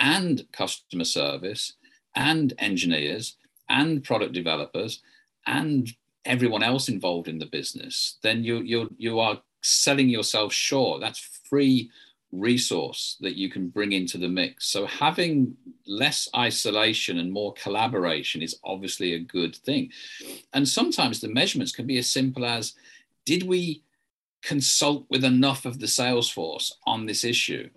and 0.00 0.44
customer 0.52 1.04
service 1.04 1.74
and 2.16 2.54
engineers 2.58 3.36
and 3.68 4.02
product 4.02 4.32
developers 4.32 5.00
and 5.46 5.92
everyone 6.24 6.62
else 6.62 6.88
involved 6.88 7.28
in 7.28 7.38
the 7.38 7.46
business, 7.46 8.18
then 8.22 8.42
you 8.42 8.58
you 8.60 8.92
you 8.98 9.20
are 9.20 9.40
selling 9.62 10.08
yourself 10.08 10.52
short. 10.52 11.00
That's 11.00 11.40
free 11.48 11.90
resource 12.32 13.16
that 13.20 13.36
you 13.36 13.50
can 13.50 13.68
bring 13.68 13.92
into 13.92 14.16
the 14.16 14.28
mix. 14.28 14.66
So 14.66 14.86
having 14.86 15.56
less 15.86 16.28
isolation 16.36 17.18
and 17.18 17.32
more 17.32 17.52
collaboration 17.54 18.40
is 18.40 18.56
obviously 18.62 19.14
a 19.14 19.18
good 19.18 19.56
thing. 19.56 19.90
And 20.52 20.68
sometimes 20.68 21.20
the 21.20 21.28
measurements 21.28 21.72
can 21.72 21.86
be 21.86 21.98
as 21.98 22.08
simple 22.08 22.44
as 22.44 22.74
did 23.24 23.42
we 23.42 23.82
consult 24.42 25.06
with 25.10 25.24
enough 25.24 25.66
of 25.66 25.80
the 25.80 25.88
sales 25.88 26.30
force 26.30 26.76
on 26.86 27.06
this 27.06 27.24
issue? 27.24 27.68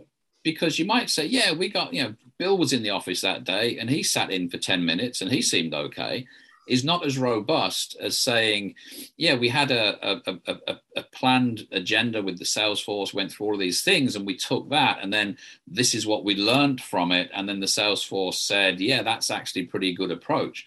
Because 0.43 0.77
you 0.77 0.85
might 0.85 1.09
say, 1.09 1.25
yeah, 1.25 1.53
we 1.53 1.69
got, 1.69 1.93
you 1.93 2.03
know, 2.03 2.15
Bill 2.37 2.57
was 2.57 2.73
in 2.73 2.83
the 2.83 2.89
office 2.89 3.21
that 3.21 3.43
day 3.43 3.77
and 3.77 3.89
he 3.89 4.03
sat 4.03 4.29
in 4.29 4.49
for 4.49 4.57
10 4.57 4.83
minutes 4.83 5.21
and 5.21 5.31
he 5.31 5.41
seemed 5.41 5.73
okay 5.73 6.25
is 6.67 6.83
not 6.83 7.05
as 7.05 7.17
robust 7.17 7.95
as 7.99 8.17
saying, 8.17 8.75
yeah, 9.17 9.35
we 9.35 9.49
had 9.49 9.71
a, 9.71 10.21
a, 10.29 10.39
a, 10.47 10.77
a, 10.95 11.03
planned 11.11 11.67
agenda 11.71 12.21
with 12.21 12.39
the 12.39 12.45
sales 12.45 12.81
force, 12.81 13.13
went 13.13 13.31
through 13.31 13.47
all 13.47 13.53
of 13.53 13.59
these 13.59 13.81
things, 13.81 14.15
and 14.15 14.25
we 14.25 14.35
took 14.35 14.69
that, 14.69 14.99
and 15.01 15.11
then 15.11 15.37
this 15.67 15.93
is 15.93 16.07
what 16.07 16.23
we 16.23 16.35
learned 16.35 16.81
from 16.81 17.11
it. 17.11 17.29
And 17.33 17.47
then 17.47 17.59
the 17.59 17.67
sales 17.67 18.03
force 18.03 18.39
said, 18.39 18.79
yeah, 18.79 19.03
that's 19.03 19.29
actually 19.29 19.65
pretty 19.65 19.93
good 19.93 20.11
approach. 20.11 20.65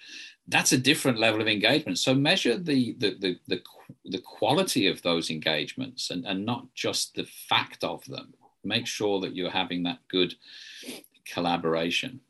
That's 0.49 0.73
a 0.73 0.79
different 0.79 1.19
level 1.19 1.41
of 1.41 1.49
engagement. 1.49 1.99
So 1.99 2.15
measure 2.15 2.57
the 2.57 2.95
the 2.99 3.17
the 3.19 3.39
the, 3.49 3.63
the 4.05 4.21
quality 4.21 4.87
of 4.87 5.03
those 5.03 5.29
engagements 5.29 6.11
and, 6.11 6.25
and 6.25 6.47
not 6.47 6.73
just 6.75 7.15
the 7.15 7.25
fact 7.25 7.83
of 7.83 8.05
them. 8.05 8.35
Make 8.67 8.87
sure 8.87 9.21
that 9.21 9.35
you're 9.35 9.51
having 9.51 9.85
that 9.85 9.99
good 10.09 10.35
collaboration. 11.27 12.21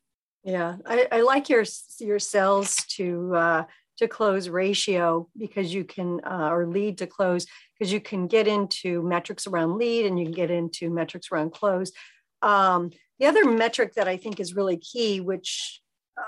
Yeah, 0.45 0.76
I, 0.87 1.09
I 1.11 1.21
like 1.23 1.49
your 1.49 1.64
your 1.99 2.19
sales 2.19 2.76
to 2.97 3.35
uh, 3.35 3.64
to 3.99 4.09
close 4.09 4.49
ratio 4.49 5.28
because 5.37 5.73
you 5.75 5.85
can 5.85 6.21
uh, 6.25 6.50
or 6.50 6.66
lead 6.66 6.99
to 6.99 7.07
close 7.07 7.47
because 7.76 7.93
you 7.93 8.00
can 8.00 8.26
get 8.26 8.47
into 8.47 9.02
metrics 9.02 9.47
around 9.47 9.76
lead 9.76 10.07
and 10.07 10.19
you 10.19 10.26
can 10.26 10.35
get 10.35 10.50
into 10.50 10.90
metrics 10.90 11.28
around 11.33 11.52
close. 11.52 11.93
Um, 12.43 12.90
the 13.19 13.26
other 13.26 13.45
metric 13.50 13.95
that 13.95 14.09
I 14.09 14.16
think 14.16 14.40
is 14.40 14.55
really 14.55 14.76
key, 14.76 15.21
which 15.21 15.81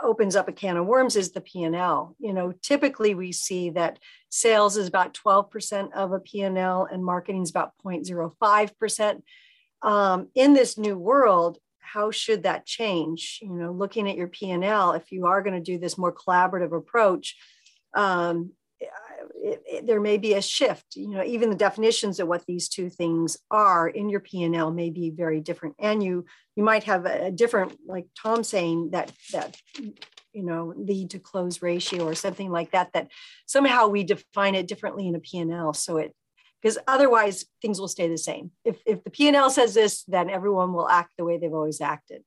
opens 0.03 0.37
up 0.37 0.49
a 0.49 0.53
can 0.53 0.77
of 0.77 0.87
worms, 0.87 1.17
is 1.17 1.33
the 1.33 1.41
P&L. 1.41 2.17
You 2.19 2.33
know, 2.33 2.53
typically 2.63 3.15
we 3.15 3.33
see 3.33 3.71
that 3.71 3.99
sales 4.31 4.77
is 4.77 4.89
about 4.89 5.15
12% 5.15 5.93
of 5.93 6.13
a 6.13 6.21
P&L 6.21 6.89
and 6.91 7.05
marketing 7.05 7.43
is 7.43 7.51
about 7.51 7.73
0.05%. 7.85 9.23
Um, 9.83 10.29
in 10.35 10.55
this 10.55 10.77
new 10.77 10.99
world, 10.99 11.59
how 11.81 12.11
should 12.11 12.43
that 12.43 12.67
change? 12.67 13.39
You 13.43 13.55
know 13.55 13.73
looking 13.73 14.09
at 14.09 14.17
your 14.17 14.29
p&l 14.29 14.93
if 14.93 15.11
you 15.11 15.27
are 15.27 15.43
going 15.43 15.55
to 15.55 15.73
do 15.73 15.79
this 15.79 15.97
more 15.97 16.13
collaborative 16.13 16.77
approach 16.77 17.37
um, 17.95 18.53
it, 18.81 19.63
it, 19.67 19.87
there 19.87 20.01
may 20.01 20.19
be 20.19 20.35
a 20.35 20.43
shift. 20.43 20.97
You 20.97 21.09
know 21.09 21.25
even 21.25 21.51
the 21.51 21.57
definitions 21.57 22.21
of 22.21 22.29
what 22.29 22.45
these 22.47 22.69
two 22.69 22.91
things 22.91 23.39
are 23.51 23.89
in 23.89 24.09
your 24.09 24.21
p&l 24.21 24.71
may 24.71 24.91
be 24.91 25.11
very 25.11 25.41
different. 25.41 25.77
And 25.79 26.03
you 26.03 26.27
you 26.57 26.65
might 26.65 26.85
have 26.85 27.07
a, 27.07 27.31
different 27.31 27.79
like 27.87 28.07
tom 28.21 28.43
saying 28.43 28.91
that 28.91 29.13
that 29.33 29.57
you 30.33 30.43
know 30.45 30.75
lead 30.77 31.11
to 31.11 31.19
close 31.19 31.63
ratio 31.63 32.05
or 32.05 32.15
something 32.15 32.51
like 32.51 32.73
that 32.73 32.93
that 32.93 33.09
somehow 33.47 33.87
we 33.89 34.05
define 34.05 34.55
it 34.55 34.69
differently 34.69 35.07
in 35.09 35.15
a 35.15 35.21
p&l 35.21 35.73
so 35.73 35.97
it 35.99 36.15
because 36.61 36.79
otherwise 36.87 37.45
things 37.63 37.81
will 37.81 37.89
stay 37.89 38.09
the 38.09 38.19
same. 38.19 38.51
If, 38.65 38.77
if 38.85 39.05
the 39.05 39.11
P&L 39.11 39.51
says 39.51 39.75
this, 39.75 40.03
then 40.05 40.29
everyone 40.29 40.73
will 40.73 40.89
act 40.89 41.13
the 41.17 41.25
way 41.25 41.39
they've 41.39 41.53
always 41.53 41.81
acted. 41.81 42.23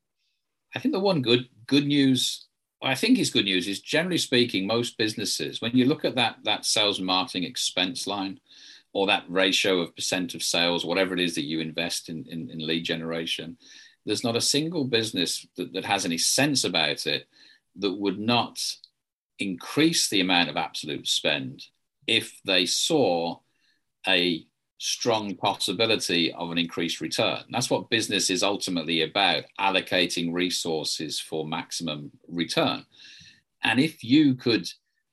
I 0.76 0.80
think 0.80 0.94
the 0.94 1.00
one 1.00 1.22
good 1.22 1.50
good 1.68 1.86
news, 1.86 2.48
I 2.82 2.96
think 2.96 3.20
is 3.20 3.30
good 3.30 3.46
news, 3.46 3.68
is 3.68 3.82
generally 3.82 4.18
speaking, 4.18 4.66
most 4.66 4.98
businesses, 4.98 5.62
when 5.62 5.76
you 5.76 5.86
look 5.86 6.06
at 6.06 6.16
that 6.16 6.38
that 6.44 6.66
sales 6.66 6.98
and 6.98 7.06
marketing 7.06 7.44
expense 7.44 8.08
line 8.08 8.40
or 8.94 9.08
that 9.08 9.26
ratio 9.28 9.80
of 9.80 9.96
percent 9.96 10.34
of 10.34 10.44
sales, 10.44 10.86
whatever 10.86 11.14
it 11.14 11.20
is 11.20 11.36
that 11.36 11.46
you 11.46 11.60
invest 11.60 12.10
in, 12.10 12.26
in, 12.30 12.50
in 12.50 12.66
lead 12.66 12.84
generation, 12.84 13.58
there's 14.06 14.24
not 14.24 14.36
a 14.36 14.42
single 14.42 14.84
business 14.84 15.46
that, 15.56 15.74
that 15.74 15.86
has 15.86 16.06
any 16.06 16.18
sense 16.18 16.64
about 16.64 17.06
it 17.08 17.28
that 17.78 17.94
would 17.94 18.20
not 18.20 18.60
increase 19.40 20.10
the 20.10 20.20
amount 20.20 20.50
of 20.50 20.58
absolute 20.58 21.08
spend 21.08 21.64
if 22.06 22.40
they 22.46 22.66
saw 22.66 23.38
a 24.08 24.46
strong 24.78 25.36
possibility 25.36 26.34
of 26.34 26.50
an 26.50 26.58
increased 26.58 27.02
return. 27.02 27.44
That's 27.52 27.70
what 27.70 27.90
business 27.90 28.32
is 28.32 28.42
ultimately 28.42 29.04
about 29.04 29.44
allocating 29.60 30.34
resources 30.34 31.20
for 31.20 31.48
maximum 31.48 32.12
return. 32.28 32.86
And 33.64 33.80
if 33.80 34.04
you 34.04 34.34
could 34.34 34.68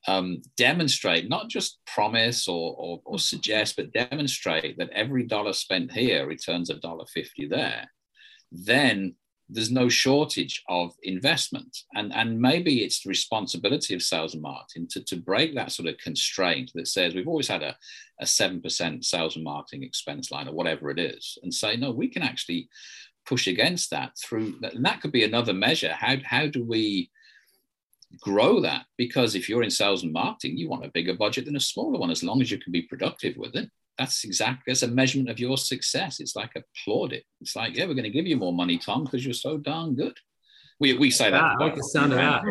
um, 0.07 0.41
demonstrate, 0.57 1.29
not 1.29 1.49
just 1.49 1.77
promise 1.85 2.47
or, 2.47 2.75
or, 2.77 3.01
or 3.05 3.19
suggest, 3.19 3.75
but 3.75 3.93
demonstrate 3.93 4.77
that 4.79 4.89
every 4.89 5.23
dollar 5.23 5.53
spent 5.53 5.91
here 5.91 6.25
returns 6.25 6.71
a 6.71 6.75
dollar 6.75 7.05
50 7.05 7.47
there, 7.47 7.91
then 8.51 9.13
there's 9.49 9.71
no 9.71 9.89
shortage 9.89 10.63
of 10.69 10.93
investment. 11.03 11.75
And, 11.95 12.13
and 12.13 12.39
maybe 12.39 12.83
it's 12.83 13.01
the 13.01 13.09
responsibility 13.09 13.95
of 13.95 14.03
sales 14.03 14.33
and 14.33 14.43
marketing 14.43 14.87
to, 14.91 15.03
to 15.05 15.15
break 15.15 15.55
that 15.55 15.71
sort 15.71 15.89
of 15.89 15.97
constraint 15.97 16.71
that 16.75 16.87
says 16.87 17.15
we've 17.15 17.27
always 17.27 17.47
had 17.47 17.63
a, 17.63 17.75
a 18.21 18.25
7% 18.25 19.03
sales 19.03 19.35
and 19.35 19.43
marketing 19.43 19.83
expense 19.83 20.31
line 20.31 20.47
or 20.47 20.53
whatever 20.53 20.91
it 20.91 20.99
is, 20.99 21.37
and 21.41 21.53
say, 21.53 21.75
no, 21.75 21.91
we 21.91 22.07
can 22.07 22.21
actually 22.21 22.69
push 23.25 23.47
against 23.47 23.89
that 23.89 24.11
through, 24.17 24.55
and 24.61 24.85
that 24.85 25.01
could 25.01 25.11
be 25.11 25.23
another 25.23 25.53
measure. 25.53 25.93
How, 25.93 26.17
how 26.23 26.47
do 26.47 26.63
we 26.63 27.09
grow 28.21 28.59
that? 28.61 28.85
Because 28.97 29.35
if 29.35 29.49
you're 29.49 29.63
in 29.63 29.71
sales 29.71 30.03
and 30.03 30.13
marketing, 30.13 30.57
you 30.57 30.69
want 30.69 30.85
a 30.85 30.91
bigger 30.91 31.15
budget 31.15 31.45
than 31.45 31.55
a 31.55 31.61
smaller 31.61 31.99
one, 31.99 32.11
as 32.11 32.23
long 32.23 32.41
as 32.41 32.51
you 32.51 32.59
can 32.59 32.71
be 32.71 32.83
productive 32.83 33.35
with 33.37 33.55
it 33.55 33.69
that's 33.99 34.23
exactly 34.23 34.71
as 34.71 34.81
a 34.81 34.87
measurement 34.87 35.29
of 35.29 35.39
your 35.39 35.57
success. 35.57 36.19
It's 36.19 36.35
like 36.35 36.51
applaud 36.55 37.13
it. 37.13 37.25
It's 37.41 37.55
like, 37.55 37.75
yeah, 37.75 37.85
we're 37.85 37.93
going 37.93 38.05
to 38.05 38.09
give 38.09 38.25
you 38.25 38.37
more 38.37 38.53
money, 38.53 38.77
Tom, 38.77 39.03
because 39.03 39.23
you're 39.23 39.33
so 39.33 39.57
darn 39.57 39.93
good. 39.93 40.17
We, 40.79 40.93
we 40.93 41.11
say 41.11 41.29
that. 41.29 41.43
I 41.43 41.55
like 41.55 41.75
the 41.75 41.83
sound 41.83 42.13
of 42.13 42.19
that. 42.19 42.41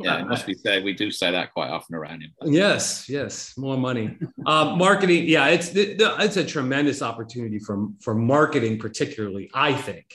Yeah, 0.00 0.20
it 0.20 0.28
must 0.28 0.46
be 0.46 0.52
said. 0.52 0.84
We 0.84 0.92
do 0.92 1.10
say 1.10 1.30
that 1.30 1.54
quite 1.54 1.70
often 1.70 1.94
around 1.94 2.20
him. 2.20 2.30
Yes, 2.42 3.08
yes, 3.08 3.56
more 3.56 3.78
money. 3.78 4.18
Um, 4.44 4.76
marketing, 4.76 5.24
yeah, 5.26 5.46
it's 5.48 5.70
it's 5.74 6.36
a 6.36 6.44
tremendous 6.44 7.00
opportunity 7.00 7.58
for 7.58 7.88
for 8.02 8.14
marketing, 8.14 8.78
particularly. 8.78 9.50
I 9.54 9.72
think 9.72 10.14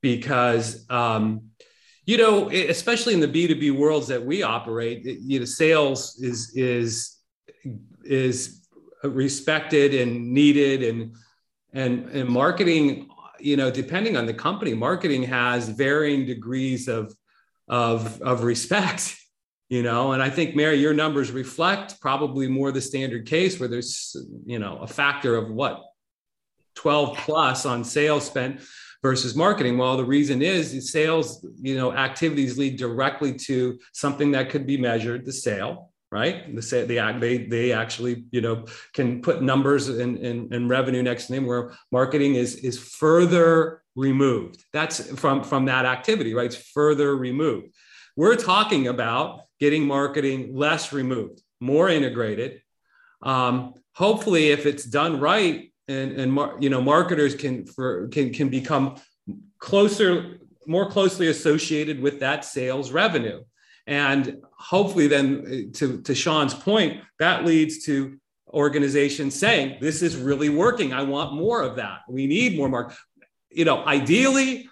because 0.00 0.86
um, 0.88 1.50
you 2.06 2.16
know, 2.16 2.48
especially 2.48 3.12
in 3.12 3.20
the 3.20 3.28
B 3.28 3.46
two 3.46 3.56
B 3.56 3.70
worlds 3.70 4.06
that 4.06 4.24
we 4.24 4.42
operate, 4.42 5.04
you 5.04 5.40
know, 5.40 5.44
sales 5.44 6.18
is 6.22 6.56
is 6.56 7.18
is 8.02 8.57
respected 9.02 9.94
and 9.94 10.32
needed. 10.32 10.82
And 10.82 11.14
and 11.72 12.08
and 12.10 12.28
marketing 12.28 13.08
you 13.40 13.56
know 13.56 13.70
depending 13.70 14.16
on 14.16 14.26
the 14.26 14.34
company 14.34 14.74
marketing 14.74 15.22
has 15.22 15.68
varying 15.68 16.26
degrees 16.26 16.88
of 16.88 17.14
of 17.68 18.20
of 18.22 18.42
respect 18.42 19.14
you 19.68 19.82
know? 19.82 20.12
And 20.12 20.22
i 20.22 20.30
think 20.30 20.56
mary 20.56 20.76
your 20.76 20.94
numbers 20.94 21.30
reflect 21.30 22.00
probably 22.00 22.48
more 22.48 22.72
the 22.72 22.80
standard 22.80 23.26
case 23.26 23.60
where 23.60 23.68
there's 23.68 24.16
you 24.46 24.58
know 24.58 24.78
a 24.78 24.86
factor 24.86 25.36
of 25.36 25.50
what 25.50 25.82
12 26.74 27.16
plus 27.18 27.66
on 27.66 27.84
sales 27.84 28.24
spent 28.24 28.60
versus 29.02 29.34
marketing. 29.36 29.78
Well, 29.78 29.96
the 29.96 30.04
reason 30.04 30.42
is 30.42 30.90
sales, 30.90 31.44
you 31.60 31.76
know, 31.76 31.92
activities 31.92 32.58
lead 32.58 32.76
directly 32.76 33.34
to 33.46 33.78
something 33.92 34.32
that 34.32 34.50
could 34.50 34.66
be 34.66 34.76
measured, 34.76 35.24
the 35.24 35.32
sale, 35.32 35.87
right? 36.10 36.54
The 36.54 36.62
say 36.62 36.84
they 36.84 37.18
they 37.18 37.46
they 37.46 37.72
actually 37.72 38.24
you 38.30 38.40
know 38.40 38.64
can 38.94 39.20
put 39.20 39.42
numbers 39.42 39.88
and, 39.88 40.18
and, 40.18 40.52
and 40.52 40.70
revenue 40.70 41.02
next 41.02 41.26
to 41.26 41.34
them 41.34 41.46
where 41.46 41.72
marketing 41.92 42.34
is 42.34 42.56
is 42.56 42.78
further 42.78 43.82
removed. 43.94 44.64
That's 44.72 45.18
from 45.18 45.42
from 45.44 45.66
that 45.66 45.84
activity, 45.84 46.34
right? 46.34 46.46
It's 46.46 46.56
further 46.56 47.16
removed. 47.16 47.74
We're 48.16 48.36
talking 48.36 48.88
about 48.88 49.42
getting 49.60 49.86
marketing 49.86 50.56
less 50.56 50.92
removed, 50.92 51.42
more 51.60 51.88
integrated. 51.88 52.62
Um, 53.22 53.74
hopefully, 53.94 54.50
if 54.50 54.66
it's 54.66 54.84
done 54.84 55.20
right, 55.20 55.72
and 55.88 56.12
and 56.12 56.32
mar- 56.32 56.56
you 56.58 56.70
know 56.70 56.80
marketers 56.80 57.34
can 57.34 57.66
for 57.66 58.08
can 58.08 58.32
can 58.32 58.48
become 58.48 58.96
closer, 59.58 60.38
more 60.66 60.88
closely 60.90 61.28
associated 61.28 62.00
with 62.00 62.20
that 62.20 62.44
sales 62.44 62.92
revenue 62.92 63.42
and 63.88 64.42
hopefully, 64.52 65.06
then 65.06 65.72
to, 65.76 66.02
to 66.02 66.14
Sean's 66.14 66.52
point, 66.52 67.00
that 67.18 67.46
leads 67.46 67.86
to 67.86 68.18
organizations 68.50 69.34
saying, 69.34 69.78
This 69.80 70.02
is 70.02 70.14
really 70.14 70.50
working. 70.50 70.92
I 70.92 71.02
want 71.02 71.32
more 71.32 71.62
of 71.62 71.76
that. 71.76 72.00
We 72.06 72.26
need 72.26 72.58
more 72.58 72.68
mark. 72.68 72.94
You 73.50 73.64
know, 73.64 73.82
ideally, 73.86 74.68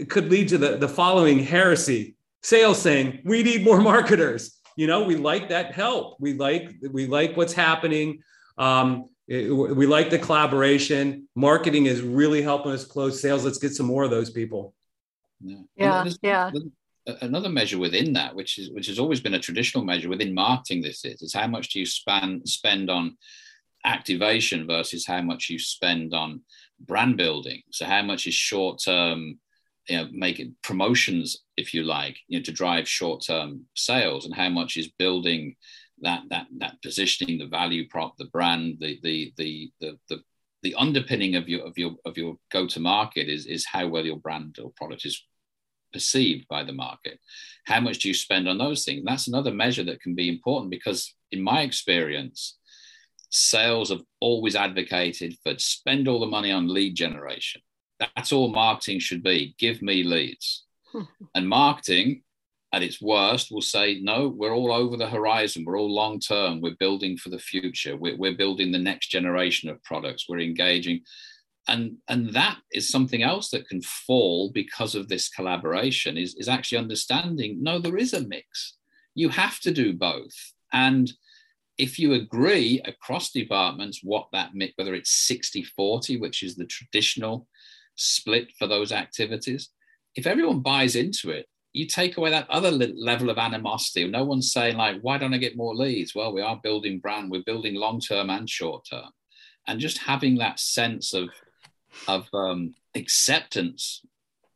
it 0.00 0.10
could 0.10 0.28
lead 0.30 0.48
to 0.48 0.58
the, 0.58 0.78
the 0.78 0.88
following 0.88 1.38
heresy 1.44 2.16
sales 2.42 2.82
saying, 2.82 3.20
We 3.24 3.44
need 3.44 3.64
more 3.64 3.80
marketers. 3.80 4.60
You 4.74 4.88
know, 4.88 5.04
we 5.04 5.14
like 5.14 5.48
that 5.50 5.72
help. 5.72 6.16
We 6.18 6.34
like 6.34 6.74
we 6.90 7.06
like 7.06 7.36
what's 7.36 7.52
happening. 7.52 8.24
Um, 8.58 9.10
it, 9.28 9.48
we 9.48 9.86
like 9.86 10.10
the 10.10 10.18
collaboration. 10.18 11.28
Marketing 11.36 11.86
is 11.86 12.02
really 12.02 12.42
helping 12.42 12.72
us 12.72 12.84
close 12.84 13.22
sales. 13.22 13.44
Let's 13.44 13.58
get 13.58 13.74
some 13.74 13.86
more 13.86 14.02
of 14.02 14.10
those 14.10 14.30
people. 14.30 14.74
Yeah, 15.40 15.62
yeah. 15.76 16.10
yeah 16.20 16.50
another 17.20 17.48
measure 17.48 17.78
within 17.78 18.12
that, 18.14 18.34
which 18.34 18.58
is 18.58 18.70
which 18.70 18.86
has 18.86 18.98
always 18.98 19.20
been 19.20 19.34
a 19.34 19.40
traditional 19.40 19.84
measure 19.84 20.08
within 20.08 20.34
marketing, 20.34 20.82
this 20.82 21.04
is 21.04 21.22
is 21.22 21.34
how 21.34 21.46
much 21.46 21.70
do 21.70 21.78
you 21.78 21.86
spend 21.86 22.48
spend 22.48 22.90
on 22.90 23.16
activation 23.84 24.66
versus 24.66 25.06
how 25.06 25.22
much 25.22 25.48
you 25.48 25.58
spend 25.58 26.12
on 26.12 26.40
brand 26.80 27.16
building. 27.16 27.62
So 27.70 27.86
how 27.86 28.02
much 28.02 28.26
is 28.26 28.34
short 28.34 28.82
term, 28.84 29.38
you 29.88 29.96
know, 29.96 30.08
making 30.12 30.56
promotions, 30.62 31.44
if 31.56 31.72
you 31.72 31.84
like, 31.84 32.18
you 32.26 32.38
know, 32.38 32.42
to 32.42 32.52
drive 32.52 32.88
short 32.88 33.24
term 33.24 33.66
sales, 33.74 34.26
and 34.26 34.34
how 34.34 34.48
much 34.48 34.76
is 34.76 34.88
building 34.98 35.56
that 36.02 36.22
that 36.30 36.46
that 36.58 36.82
positioning, 36.82 37.38
the 37.38 37.46
value 37.46 37.88
prop, 37.88 38.16
the 38.16 38.26
brand, 38.26 38.78
the 38.80 38.98
the 39.02 39.32
the 39.36 39.70
the, 39.80 39.98
the 40.08 40.22
the 40.62 40.74
underpinning 40.74 41.36
of 41.36 41.48
your 41.48 41.64
of 41.64 41.78
your 41.78 41.94
of 42.04 42.18
your 42.18 42.36
go 42.50 42.66
to 42.66 42.80
market 42.80 43.28
is 43.28 43.46
is 43.46 43.64
how 43.64 43.86
well 43.86 44.04
your 44.04 44.18
brand 44.18 44.58
or 44.62 44.72
product 44.76 45.06
is 45.06 45.24
perceived 45.96 46.46
by 46.48 46.62
the 46.62 46.74
market. 46.74 47.18
How 47.64 47.80
much 47.80 48.00
do 48.00 48.08
you 48.08 48.14
spend 48.14 48.46
on 48.46 48.58
those 48.58 48.84
things? 48.84 48.98
And 48.98 49.08
that's 49.08 49.28
another 49.28 49.50
measure 49.50 49.82
that 49.84 50.02
can 50.02 50.14
be 50.14 50.28
important 50.28 50.70
because, 50.70 51.14
in 51.32 51.40
my 51.40 51.62
experience, 51.62 52.58
sales 53.30 53.88
have 53.88 54.02
always 54.20 54.54
advocated 54.54 55.38
for 55.42 55.54
spend 55.58 56.06
all 56.06 56.20
the 56.20 56.26
money 56.26 56.52
on 56.52 56.68
lead 56.68 56.94
generation. 56.94 57.62
That's 57.98 58.30
all 58.30 58.48
marketing 58.50 59.00
should 59.00 59.22
be. 59.22 59.54
Give 59.58 59.80
me 59.80 60.02
leads. 60.02 60.64
Hmm. 60.92 61.02
and 61.34 61.48
marketing, 61.48 62.22
at 62.72 62.82
its 62.82 63.00
worst, 63.00 63.50
will 63.50 63.62
say, 63.62 64.00
no, 64.02 64.28
we're 64.28 64.54
all 64.54 64.72
over 64.72 64.98
the 64.98 65.08
horizon. 65.08 65.64
We're 65.64 65.78
all 65.78 65.92
long 65.92 66.20
term. 66.20 66.60
We're 66.60 66.76
building 66.78 67.16
for 67.16 67.30
the 67.30 67.38
future. 67.38 67.96
We're, 67.96 68.18
we're 68.18 68.36
building 68.36 68.70
the 68.70 68.78
next 68.90 69.06
generation 69.08 69.70
of 69.70 69.82
products. 69.82 70.26
We're 70.28 70.40
engaging 70.40 71.00
and 71.68 71.96
and 72.08 72.32
that 72.34 72.58
is 72.72 72.88
something 72.88 73.22
else 73.22 73.50
that 73.50 73.68
can 73.68 73.82
fall 73.82 74.50
because 74.52 74.94
of 74.94 75.08
this 75.08 75.28
collaboration 75.28 76.16
is, 76.16 76.34
is 76.36 76.48
actually 76.48 76.78
understanding 76.78 77.62
no 77.62 77.78
there 77.78 77.96
is 77.96 78.12
a 78.12 78.26
mix. 78.26 78.76
You 79.14 79.28
have 79.30 79.60
to 79.60 79.72
do 79.72 79.94
both. 79.94 80.34
And 80.72 81.10
if 81.78 81.98
you 81.98 82.14
agree 82.14 82.80
across 82.84 83.30
departments 83.30 84.00
what 84.02 84.28
that 84.32 84.54
mix 84.54 84.72
whether 84.76 84.94
it's 84.94 85.10
60 85.10 85.62
40 85.62 86.16
which 86.18 86.42
is 86.42 86.56
the 86.56 86.66
traditional 86.66 87.46
split 87.96 88.52
for 88.58 88.66
those 88.66 88.92
activities 88.92 89.70
if 90.14 90.26
everyone 90.26 90.60
buys 90.60 90.96
into 90.96 91.30
it 91.30 91.46
you 91.76 91.86
take 91.86 92.16
away 92.16 92.30
that 92.30 92.48
other 92.48 92.70
level 92.70 93.28
of 93.28 93.36
animosity. 93.36 94.08
No 94.08 94.24
one's 94.24 94.50
saying 94.50 94.78
like 94.78 94.98
why 95.02 95.18
don't 95.18 95.34
i 95.34 95.38
get 95.38 95.58
more 95.58 95.74
leads? 95.74 96.14
Well 96.14 96.32
we 96.32 96.40
are 96.40 96.58
building 96.62 96.98
brand 97.00 97.30
we're 97.30 97.42
building 97.44 97.74
long 97.74 98.00
term 98.00 98.30
and 98.30 98.48
short 98.48 98.86
term. 98.88 99.10
And 99.66 99.78
just 99.78 99.98
having 99.98 100.38
that 100.38 100.58
sense 100.58 101.12
of 101.12 101.28
of 102.08 102.28
um, 102.32 102.74
acceptance 102.94 104.02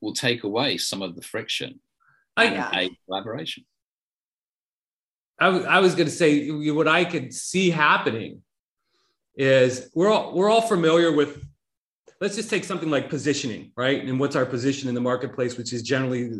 will 0.01 0.15
take 0.15 0.45
away 0.45 0.79
some 0.79 1.03
of 1.03 1.15
the 1.15 1.23
friction 1.23 1.81
I, 2.37 2.45
and 2.45 2.91
collaboration. 3.07 3.65
I, 5.39 5.49
I 5.49 5.81
was 5.81 5.95
going 5.95 6.07
to 6.07 6.13
say 6.13 6.51
what 6.51 6.89
I 6.89 7.05
could 7.05 7.33
see 7.33 7.71
happening 7.71 8.43
is 9.37 9.91
we're 9.95 10.11
all 10.11 10.35
we're 10.35 10.51
all 10.51 10.61
familiar 10.61 11.13
with 11.13 11.43
let's 12.21 12.37
just 12.37 12.51
take 12.51 12.65
something 12.65 12.91
like 12.91 13.09
positioning 13.09 13.73
right? 13.77 14.05
And 14.05 14.21
what's 14.21 14.37
our 14.37 14.45
position 14.45 14.89
in 14.89 14.95
the 14.95 15.01
marketplace 15.01 15.57
which 15.57 15.73
is 15.73 15.83
generally 15.83 16.31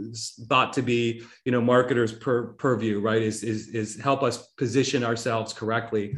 thought 0.49 0.73
to 0.75 0.83
be 0.83 1.23
you 1.45 1.53
know 1.53 1.61
marketers 1.61 2.13
per 2.13 2.53
purview 2.55 3.01
right? 3.01 3.23
Is 3.23 3.43
is, 3.43 3.69
is 3.69 3.99
help 3.99 4.23
us 4.23 4.49
position 4.59 5.03
ourselves 5.03 5.53
correctly. 5.53 6.17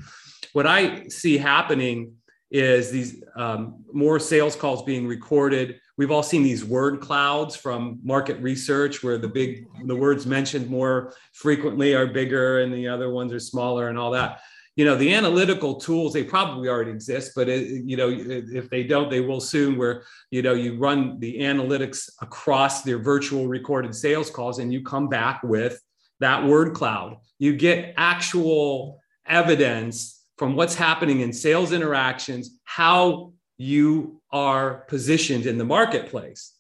What 0.53 0.67
i 0.67 1.07
see 1.09 1.39
happening 1.39 2.17
is 2.53 2.91
these 2.91 3.25
um, 3.35 3.83
more 3.93 4.21
sales 4.21 4.55
calls 4.55 4.83
being 4.83 5.07
recorded. 5.07 5.81
We've 5.97 6.11
all 6.11 6.23
seen 6.23 6.43
these 6.43 6.65
word 6.65 7.01
clouds 7.01 7.57
from 7.57 7.99
market 8.05 8.39
research 8.41 9.03
where 9.03 9.17
the 9.17 9.29
big 9.29 9.67
the 9.87 9.97
words 9.97 10.27
mentioned 10.27 10.69
more 10.69 11.15
frequently 11.33 11.95
are 11.95 12.07
bigger 12.07 12.61
and 12.61 12.73
the 12.73 12.87
other 12.87 13.11
ones 13.11 13.33
are 13.33 13.41
smaller 13.41 13.89
and 13.89 13.99
all 13.99 14.11
that. 14.11 14.41
You 14.77 14.85
know, 14.85 14.97
the 14.97 15.15
analytical 15.15 15.77
tools 15.77 16.13
they 16.13 16.25
probably 16.25 16.69
already 16.69 16.91
exist, 16.91 17.33
but 17.35 17.49
it, 17.49 17.85
you 17.87 17.97
know, 17.97 18.11
if 18.11 18.69
they 18.69 18.85
don't, 18.85 19.11
they 19.11 19.21
will 19.21 19.41
soon. 19.41 19.79
Where 19.79 20.05
you 20.31 20.43
know 20.43 20.53
you 20.53 20.77
run 20.77 21.19
the 21.21 21.41
analytics 21.41 22.11
across 22.21 22.83
their 22.83 22.99
virtual 22.99 23.49
recorded 23.49 23.95
sales 23.95 24.31
calls 24.31 24.59
and 24.59 24.71
you 24.71 24.83
come 24.83 25.09
back 25.09 25.43
with 25.43 25.81
that 26.21 26.45
word 26.45 26.75
cloud. 26.75 27.17
You 27.39 27.57
get 27.57 27.95
actual 27.97 29.01
evidence 29.27 30.22
from 30.43 30.57
what's 30.57 30.75
happening 30.75 31.21
in 31.21 31.33
sales 31.33 31.71
interactions, 31.71 32.59
how 32.65 33.33
you 33.59 34.21
are 34.33 34.79
positioned 34.89 35.47
in 35.47 35.57
the 35.57 35.65
marketplace. 35.65 36.55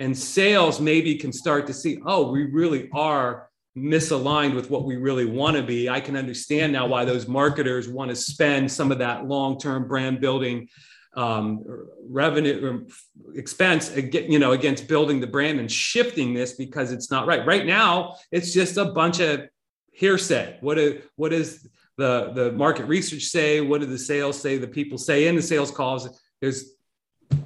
And 0.00 0.18
sales 0.18 0.80
maybe 0.80 1.14
can 1.14 1.32
start 1.32 1.64
to 1.68 1.72
see, 1.72 2.00
oh, 2.04 2.32
we 2.32 2.46
really 2.46 2.90
are 2.92 3.48
misaligned 3.76 4.56
with 4.56 4.70
what 4.70 4.84
we 4.84 4.96
really 4.96 5.24
want 5.24 5.56
to 5.56 5.62
be. 5.62 5.88
I 5.88 6.00
can 6.00 6.16
understand 6.16 6.72
now 6.72 6.88
why 6.88 7.04
those 7.04 7.28
marketers 7.28 7.88
want 7.88 8.10
to 8.10 8.16
spend 8.16 8.72
some 8.72 8.90
of 8.90 8.98
that 8.98 9.28
long 9.28 9.56
term 9.56 9.86
brand 9.86 10.20
building 10.20 10.68
um, 11.14 11.64
revenue 12.10 12.88
expense 13.36 13.96
you 13.96 14.40
know 14.40 14.50
against 14.50 14.88
building 14.88 15.20
the 15.20 15.28
brand 15.28 15.60
and 15.60 15.70
shifting 15.70 16.34
this 16.34 16.54
because 16.54 16.90
it's 16.90 17.08
not 17.08 17.28
right 17.28 17.46
right 17.46 17.66
now 17.66 18.16
it's 18.30 18.52
just 18.52 18.76
a 18.76 18.84
bunch 18.84 19.18
of 19.20 19.48
hearsay 19.90 20.58
what 20.60 20.78
is 20.78 21.02
what 21.16 21.32
is 21.32 21.66
the 21.98 22.30
the 22.32 22.52
market 22.52 22.86
research 22.86 23.24
say? 23.24 23.60
What 23.60 23.80
do 23.80 23.86
the 23.86 23.98
sales 23.98 24.40
say? 24.40 24.56
The 24.56 24.66
people 24.66 24.96
say 24.96 25.26
in 25.26 25.36
the 25.36 25.42
sales 25.42 25.70
calls. 25.70 26.08
There's, 26.40 26.72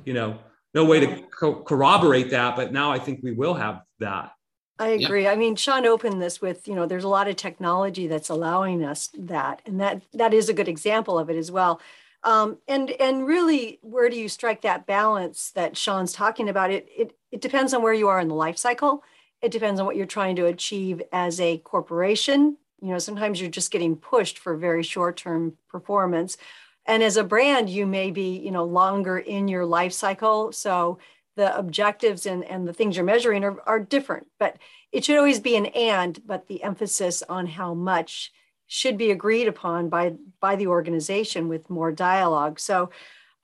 you 0.04 0.12
know, 0.12 0.38
no 0.74 0.84
way 0.84 1.00
to 1.00 1.22
co- 1.22 1.62
corroborate 1.62 2.30
that, 2.30 2.54
but 2.54 2.72
now 2.72 2.92
I 2.92 2.98
think 2.98 3.20
we 3.22 3.32
will 3.32 3.54
have 3.54 3.82
that. 3.98 4.32
I 4.78 4.88
agree. 4.88 5.24
Yeah. 5.24 5.32
I 5.32 5.36
mean, 5.36 5.56
Sean 5.56 5.86
opened 5.86 6.20
this 6.20 6.40
with, 6.40 6.66
you 6.66 6.74
know, 6.74 6.86
there's 6.86 7.04
a 7.04 7.08
lot 7.08 7.28
of 7.28 7.36
technology 7.36 8.06
that's 8.06 8.30
allowing 8.30 8.84
us 8.84 9.08
that, 9.18 9.62
and 9.64 9.80
that 9.80 10.02
that 10.12 10.34
is 10.34 10.48
a 10.48 10.54
good 10.54 10.68
example 10.68 11.18
of 11.18 11.30
it 11.30 11.36
as 11.36 11.50
well. 11.50 11.80
Um, 12.24 12.58
and 12.68 12.90
and 12.90 13.26
really, 13.26 13.78
where 13.82 14.08
do 14.08 14.18
you 14.18 14.28
strike 14.28 14.62
that 14.62 14.86
balance 14.86 15.50
that 15.52 15.76
Sean's 15.76 16.12
talking 16.12 16.48
about? 16.48 16.70
It 16.70 16.88
it 16.94 17.16
it 17.30 17.40
depends 17.40 17.72
on 17.74 17.82
where 17.82 17.92
you 17.94 18.08
are 18.08 18.20
in 18.20 18.28
the 18.28 18.34
life 18.34 18.58
cycle. 18.58 19.02
It 19.40 19.50
depends 19.50 19.80
on 19.80 19.86
what 19.86 19.96
you're 19.96 20.06
trying 20.06 20.36
to 20.36 20.46
achieve 20.46 21.02
as 21.12 21.40
a 21.40 21.58
corporation 21.58 22.58
you 22.82 22.88
know 22.88 22.98
sometimes 22.98 23.40
you're 23.40 23.50
just 23.50 23.70
getting 23.70 23.96
pushed 23.96 24.38
for 24.38 24.56
very 24.56 24.82
short 24.82 25.16
term 25.16 25.56
performance. 25.68 26.36
And 26.84 27.02
as 27.02 27.16
a 27.16 27.24
brand 27.24 27.70
you 27.70 27.86
may 27.86 28.10
be 28.10 28.38
you 28.38 28.50
know 28.50 28.64
longer 28.64 29.18
in 29.18 29.48
your 29.48 29.64
life 29.64 29.92
cycle. 29.92 30.52
So 30.52 30.98
the 31.36 31.56
objectives 31.56 32.26
and, 32.26 32.44
and 32.44 32.68
the 32.68 32.74
things 32.74 32.96
you're 32.96 33.06
measuring 33.06 33.42
are, 33.42 33.58
are 33.66 33.80
different 33.80 34.26
but 34.38 34.58
it 34.92 35.02
should 35.02 35.16
always 35.16 35.40
be 35.40 35.56
an 35.56 35.64
and 35.66 36.20
but 36.26 36.46
the 36.46 36.62
emphasis 36.62 37.22
on 37.26 37.46
how 37.46 37.72
much 37.72 38.30
should 38.72 38.96
be 38.96 39.10
agreed 39.10 39.48
upon 39.48 39.90
by 39.90 40.14
by 40.40 40.56
the 40.56 40.66
organization 40.66 41.46
with 41.46 41.68
more 41.68 41.92
dialogue. 41.92 42.58
So 42.58 42.88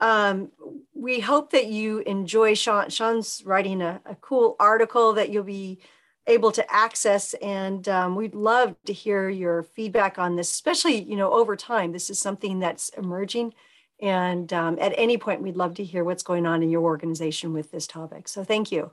um, 0.00 0.50
we 0.94 1.20
hope 1.20 1.50
that 1.50 1.66
you 1.66 1.98
enjoy 1.98 2.54
sean 2.54 2.88
sean's 2.88 3.42
writing 3.44 3.82
a, 3.82 4.00
a 4.06 4.14
cool 4.14 4.56
article 4.58 5.12
that 5.14 5.28
you'll 5.28 5.44
be 5.44 5.80
able 6.28 6.52
to 6.52 6.72
access 6.72 7.34
and 7.42 7.88
um, 7.88 8.14
we'd 8.14 8.34
love 8.34 8.76
to 8.84 8.92
hear 8.92 9.28
your 9.28 9.64
feedback 9.64 10.18
on 10.18 10.36
this 10.36 10.50
especially 10.50 11.02
you 11.02 11.16
know 11.16 11.32
over 11.32 11.56
time 11.56 11.90
this 11.92 12.10
is 12.10 12.20
something 12.20 12.60
that's 12.60 12.90
emerging 12.90 13.52
And 14.00 14.52
um, 14.52 14.78
at 14.80 14.92
any 14.96 15.18
point, 15.18 15.42
we'd 15.42 15.56
love 15.56 15.74
to 15.74 15.84
hear 15.84 16.04
what's 16.04 16.22
going 16.22 16.46
on 16.46 16.62
in 16.62 16.70
your 16.70 16.82
organization 16.82 17.52
with 17.52 17.70
this 17.70 17.86
topic. 17.86 18.28
So 18.28 18.44
thank 18.44 18.70
you. 18.70 18.92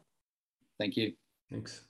Thank 0.80 0.98
you. 0.98 1.14
Thanks. 1.52 1.86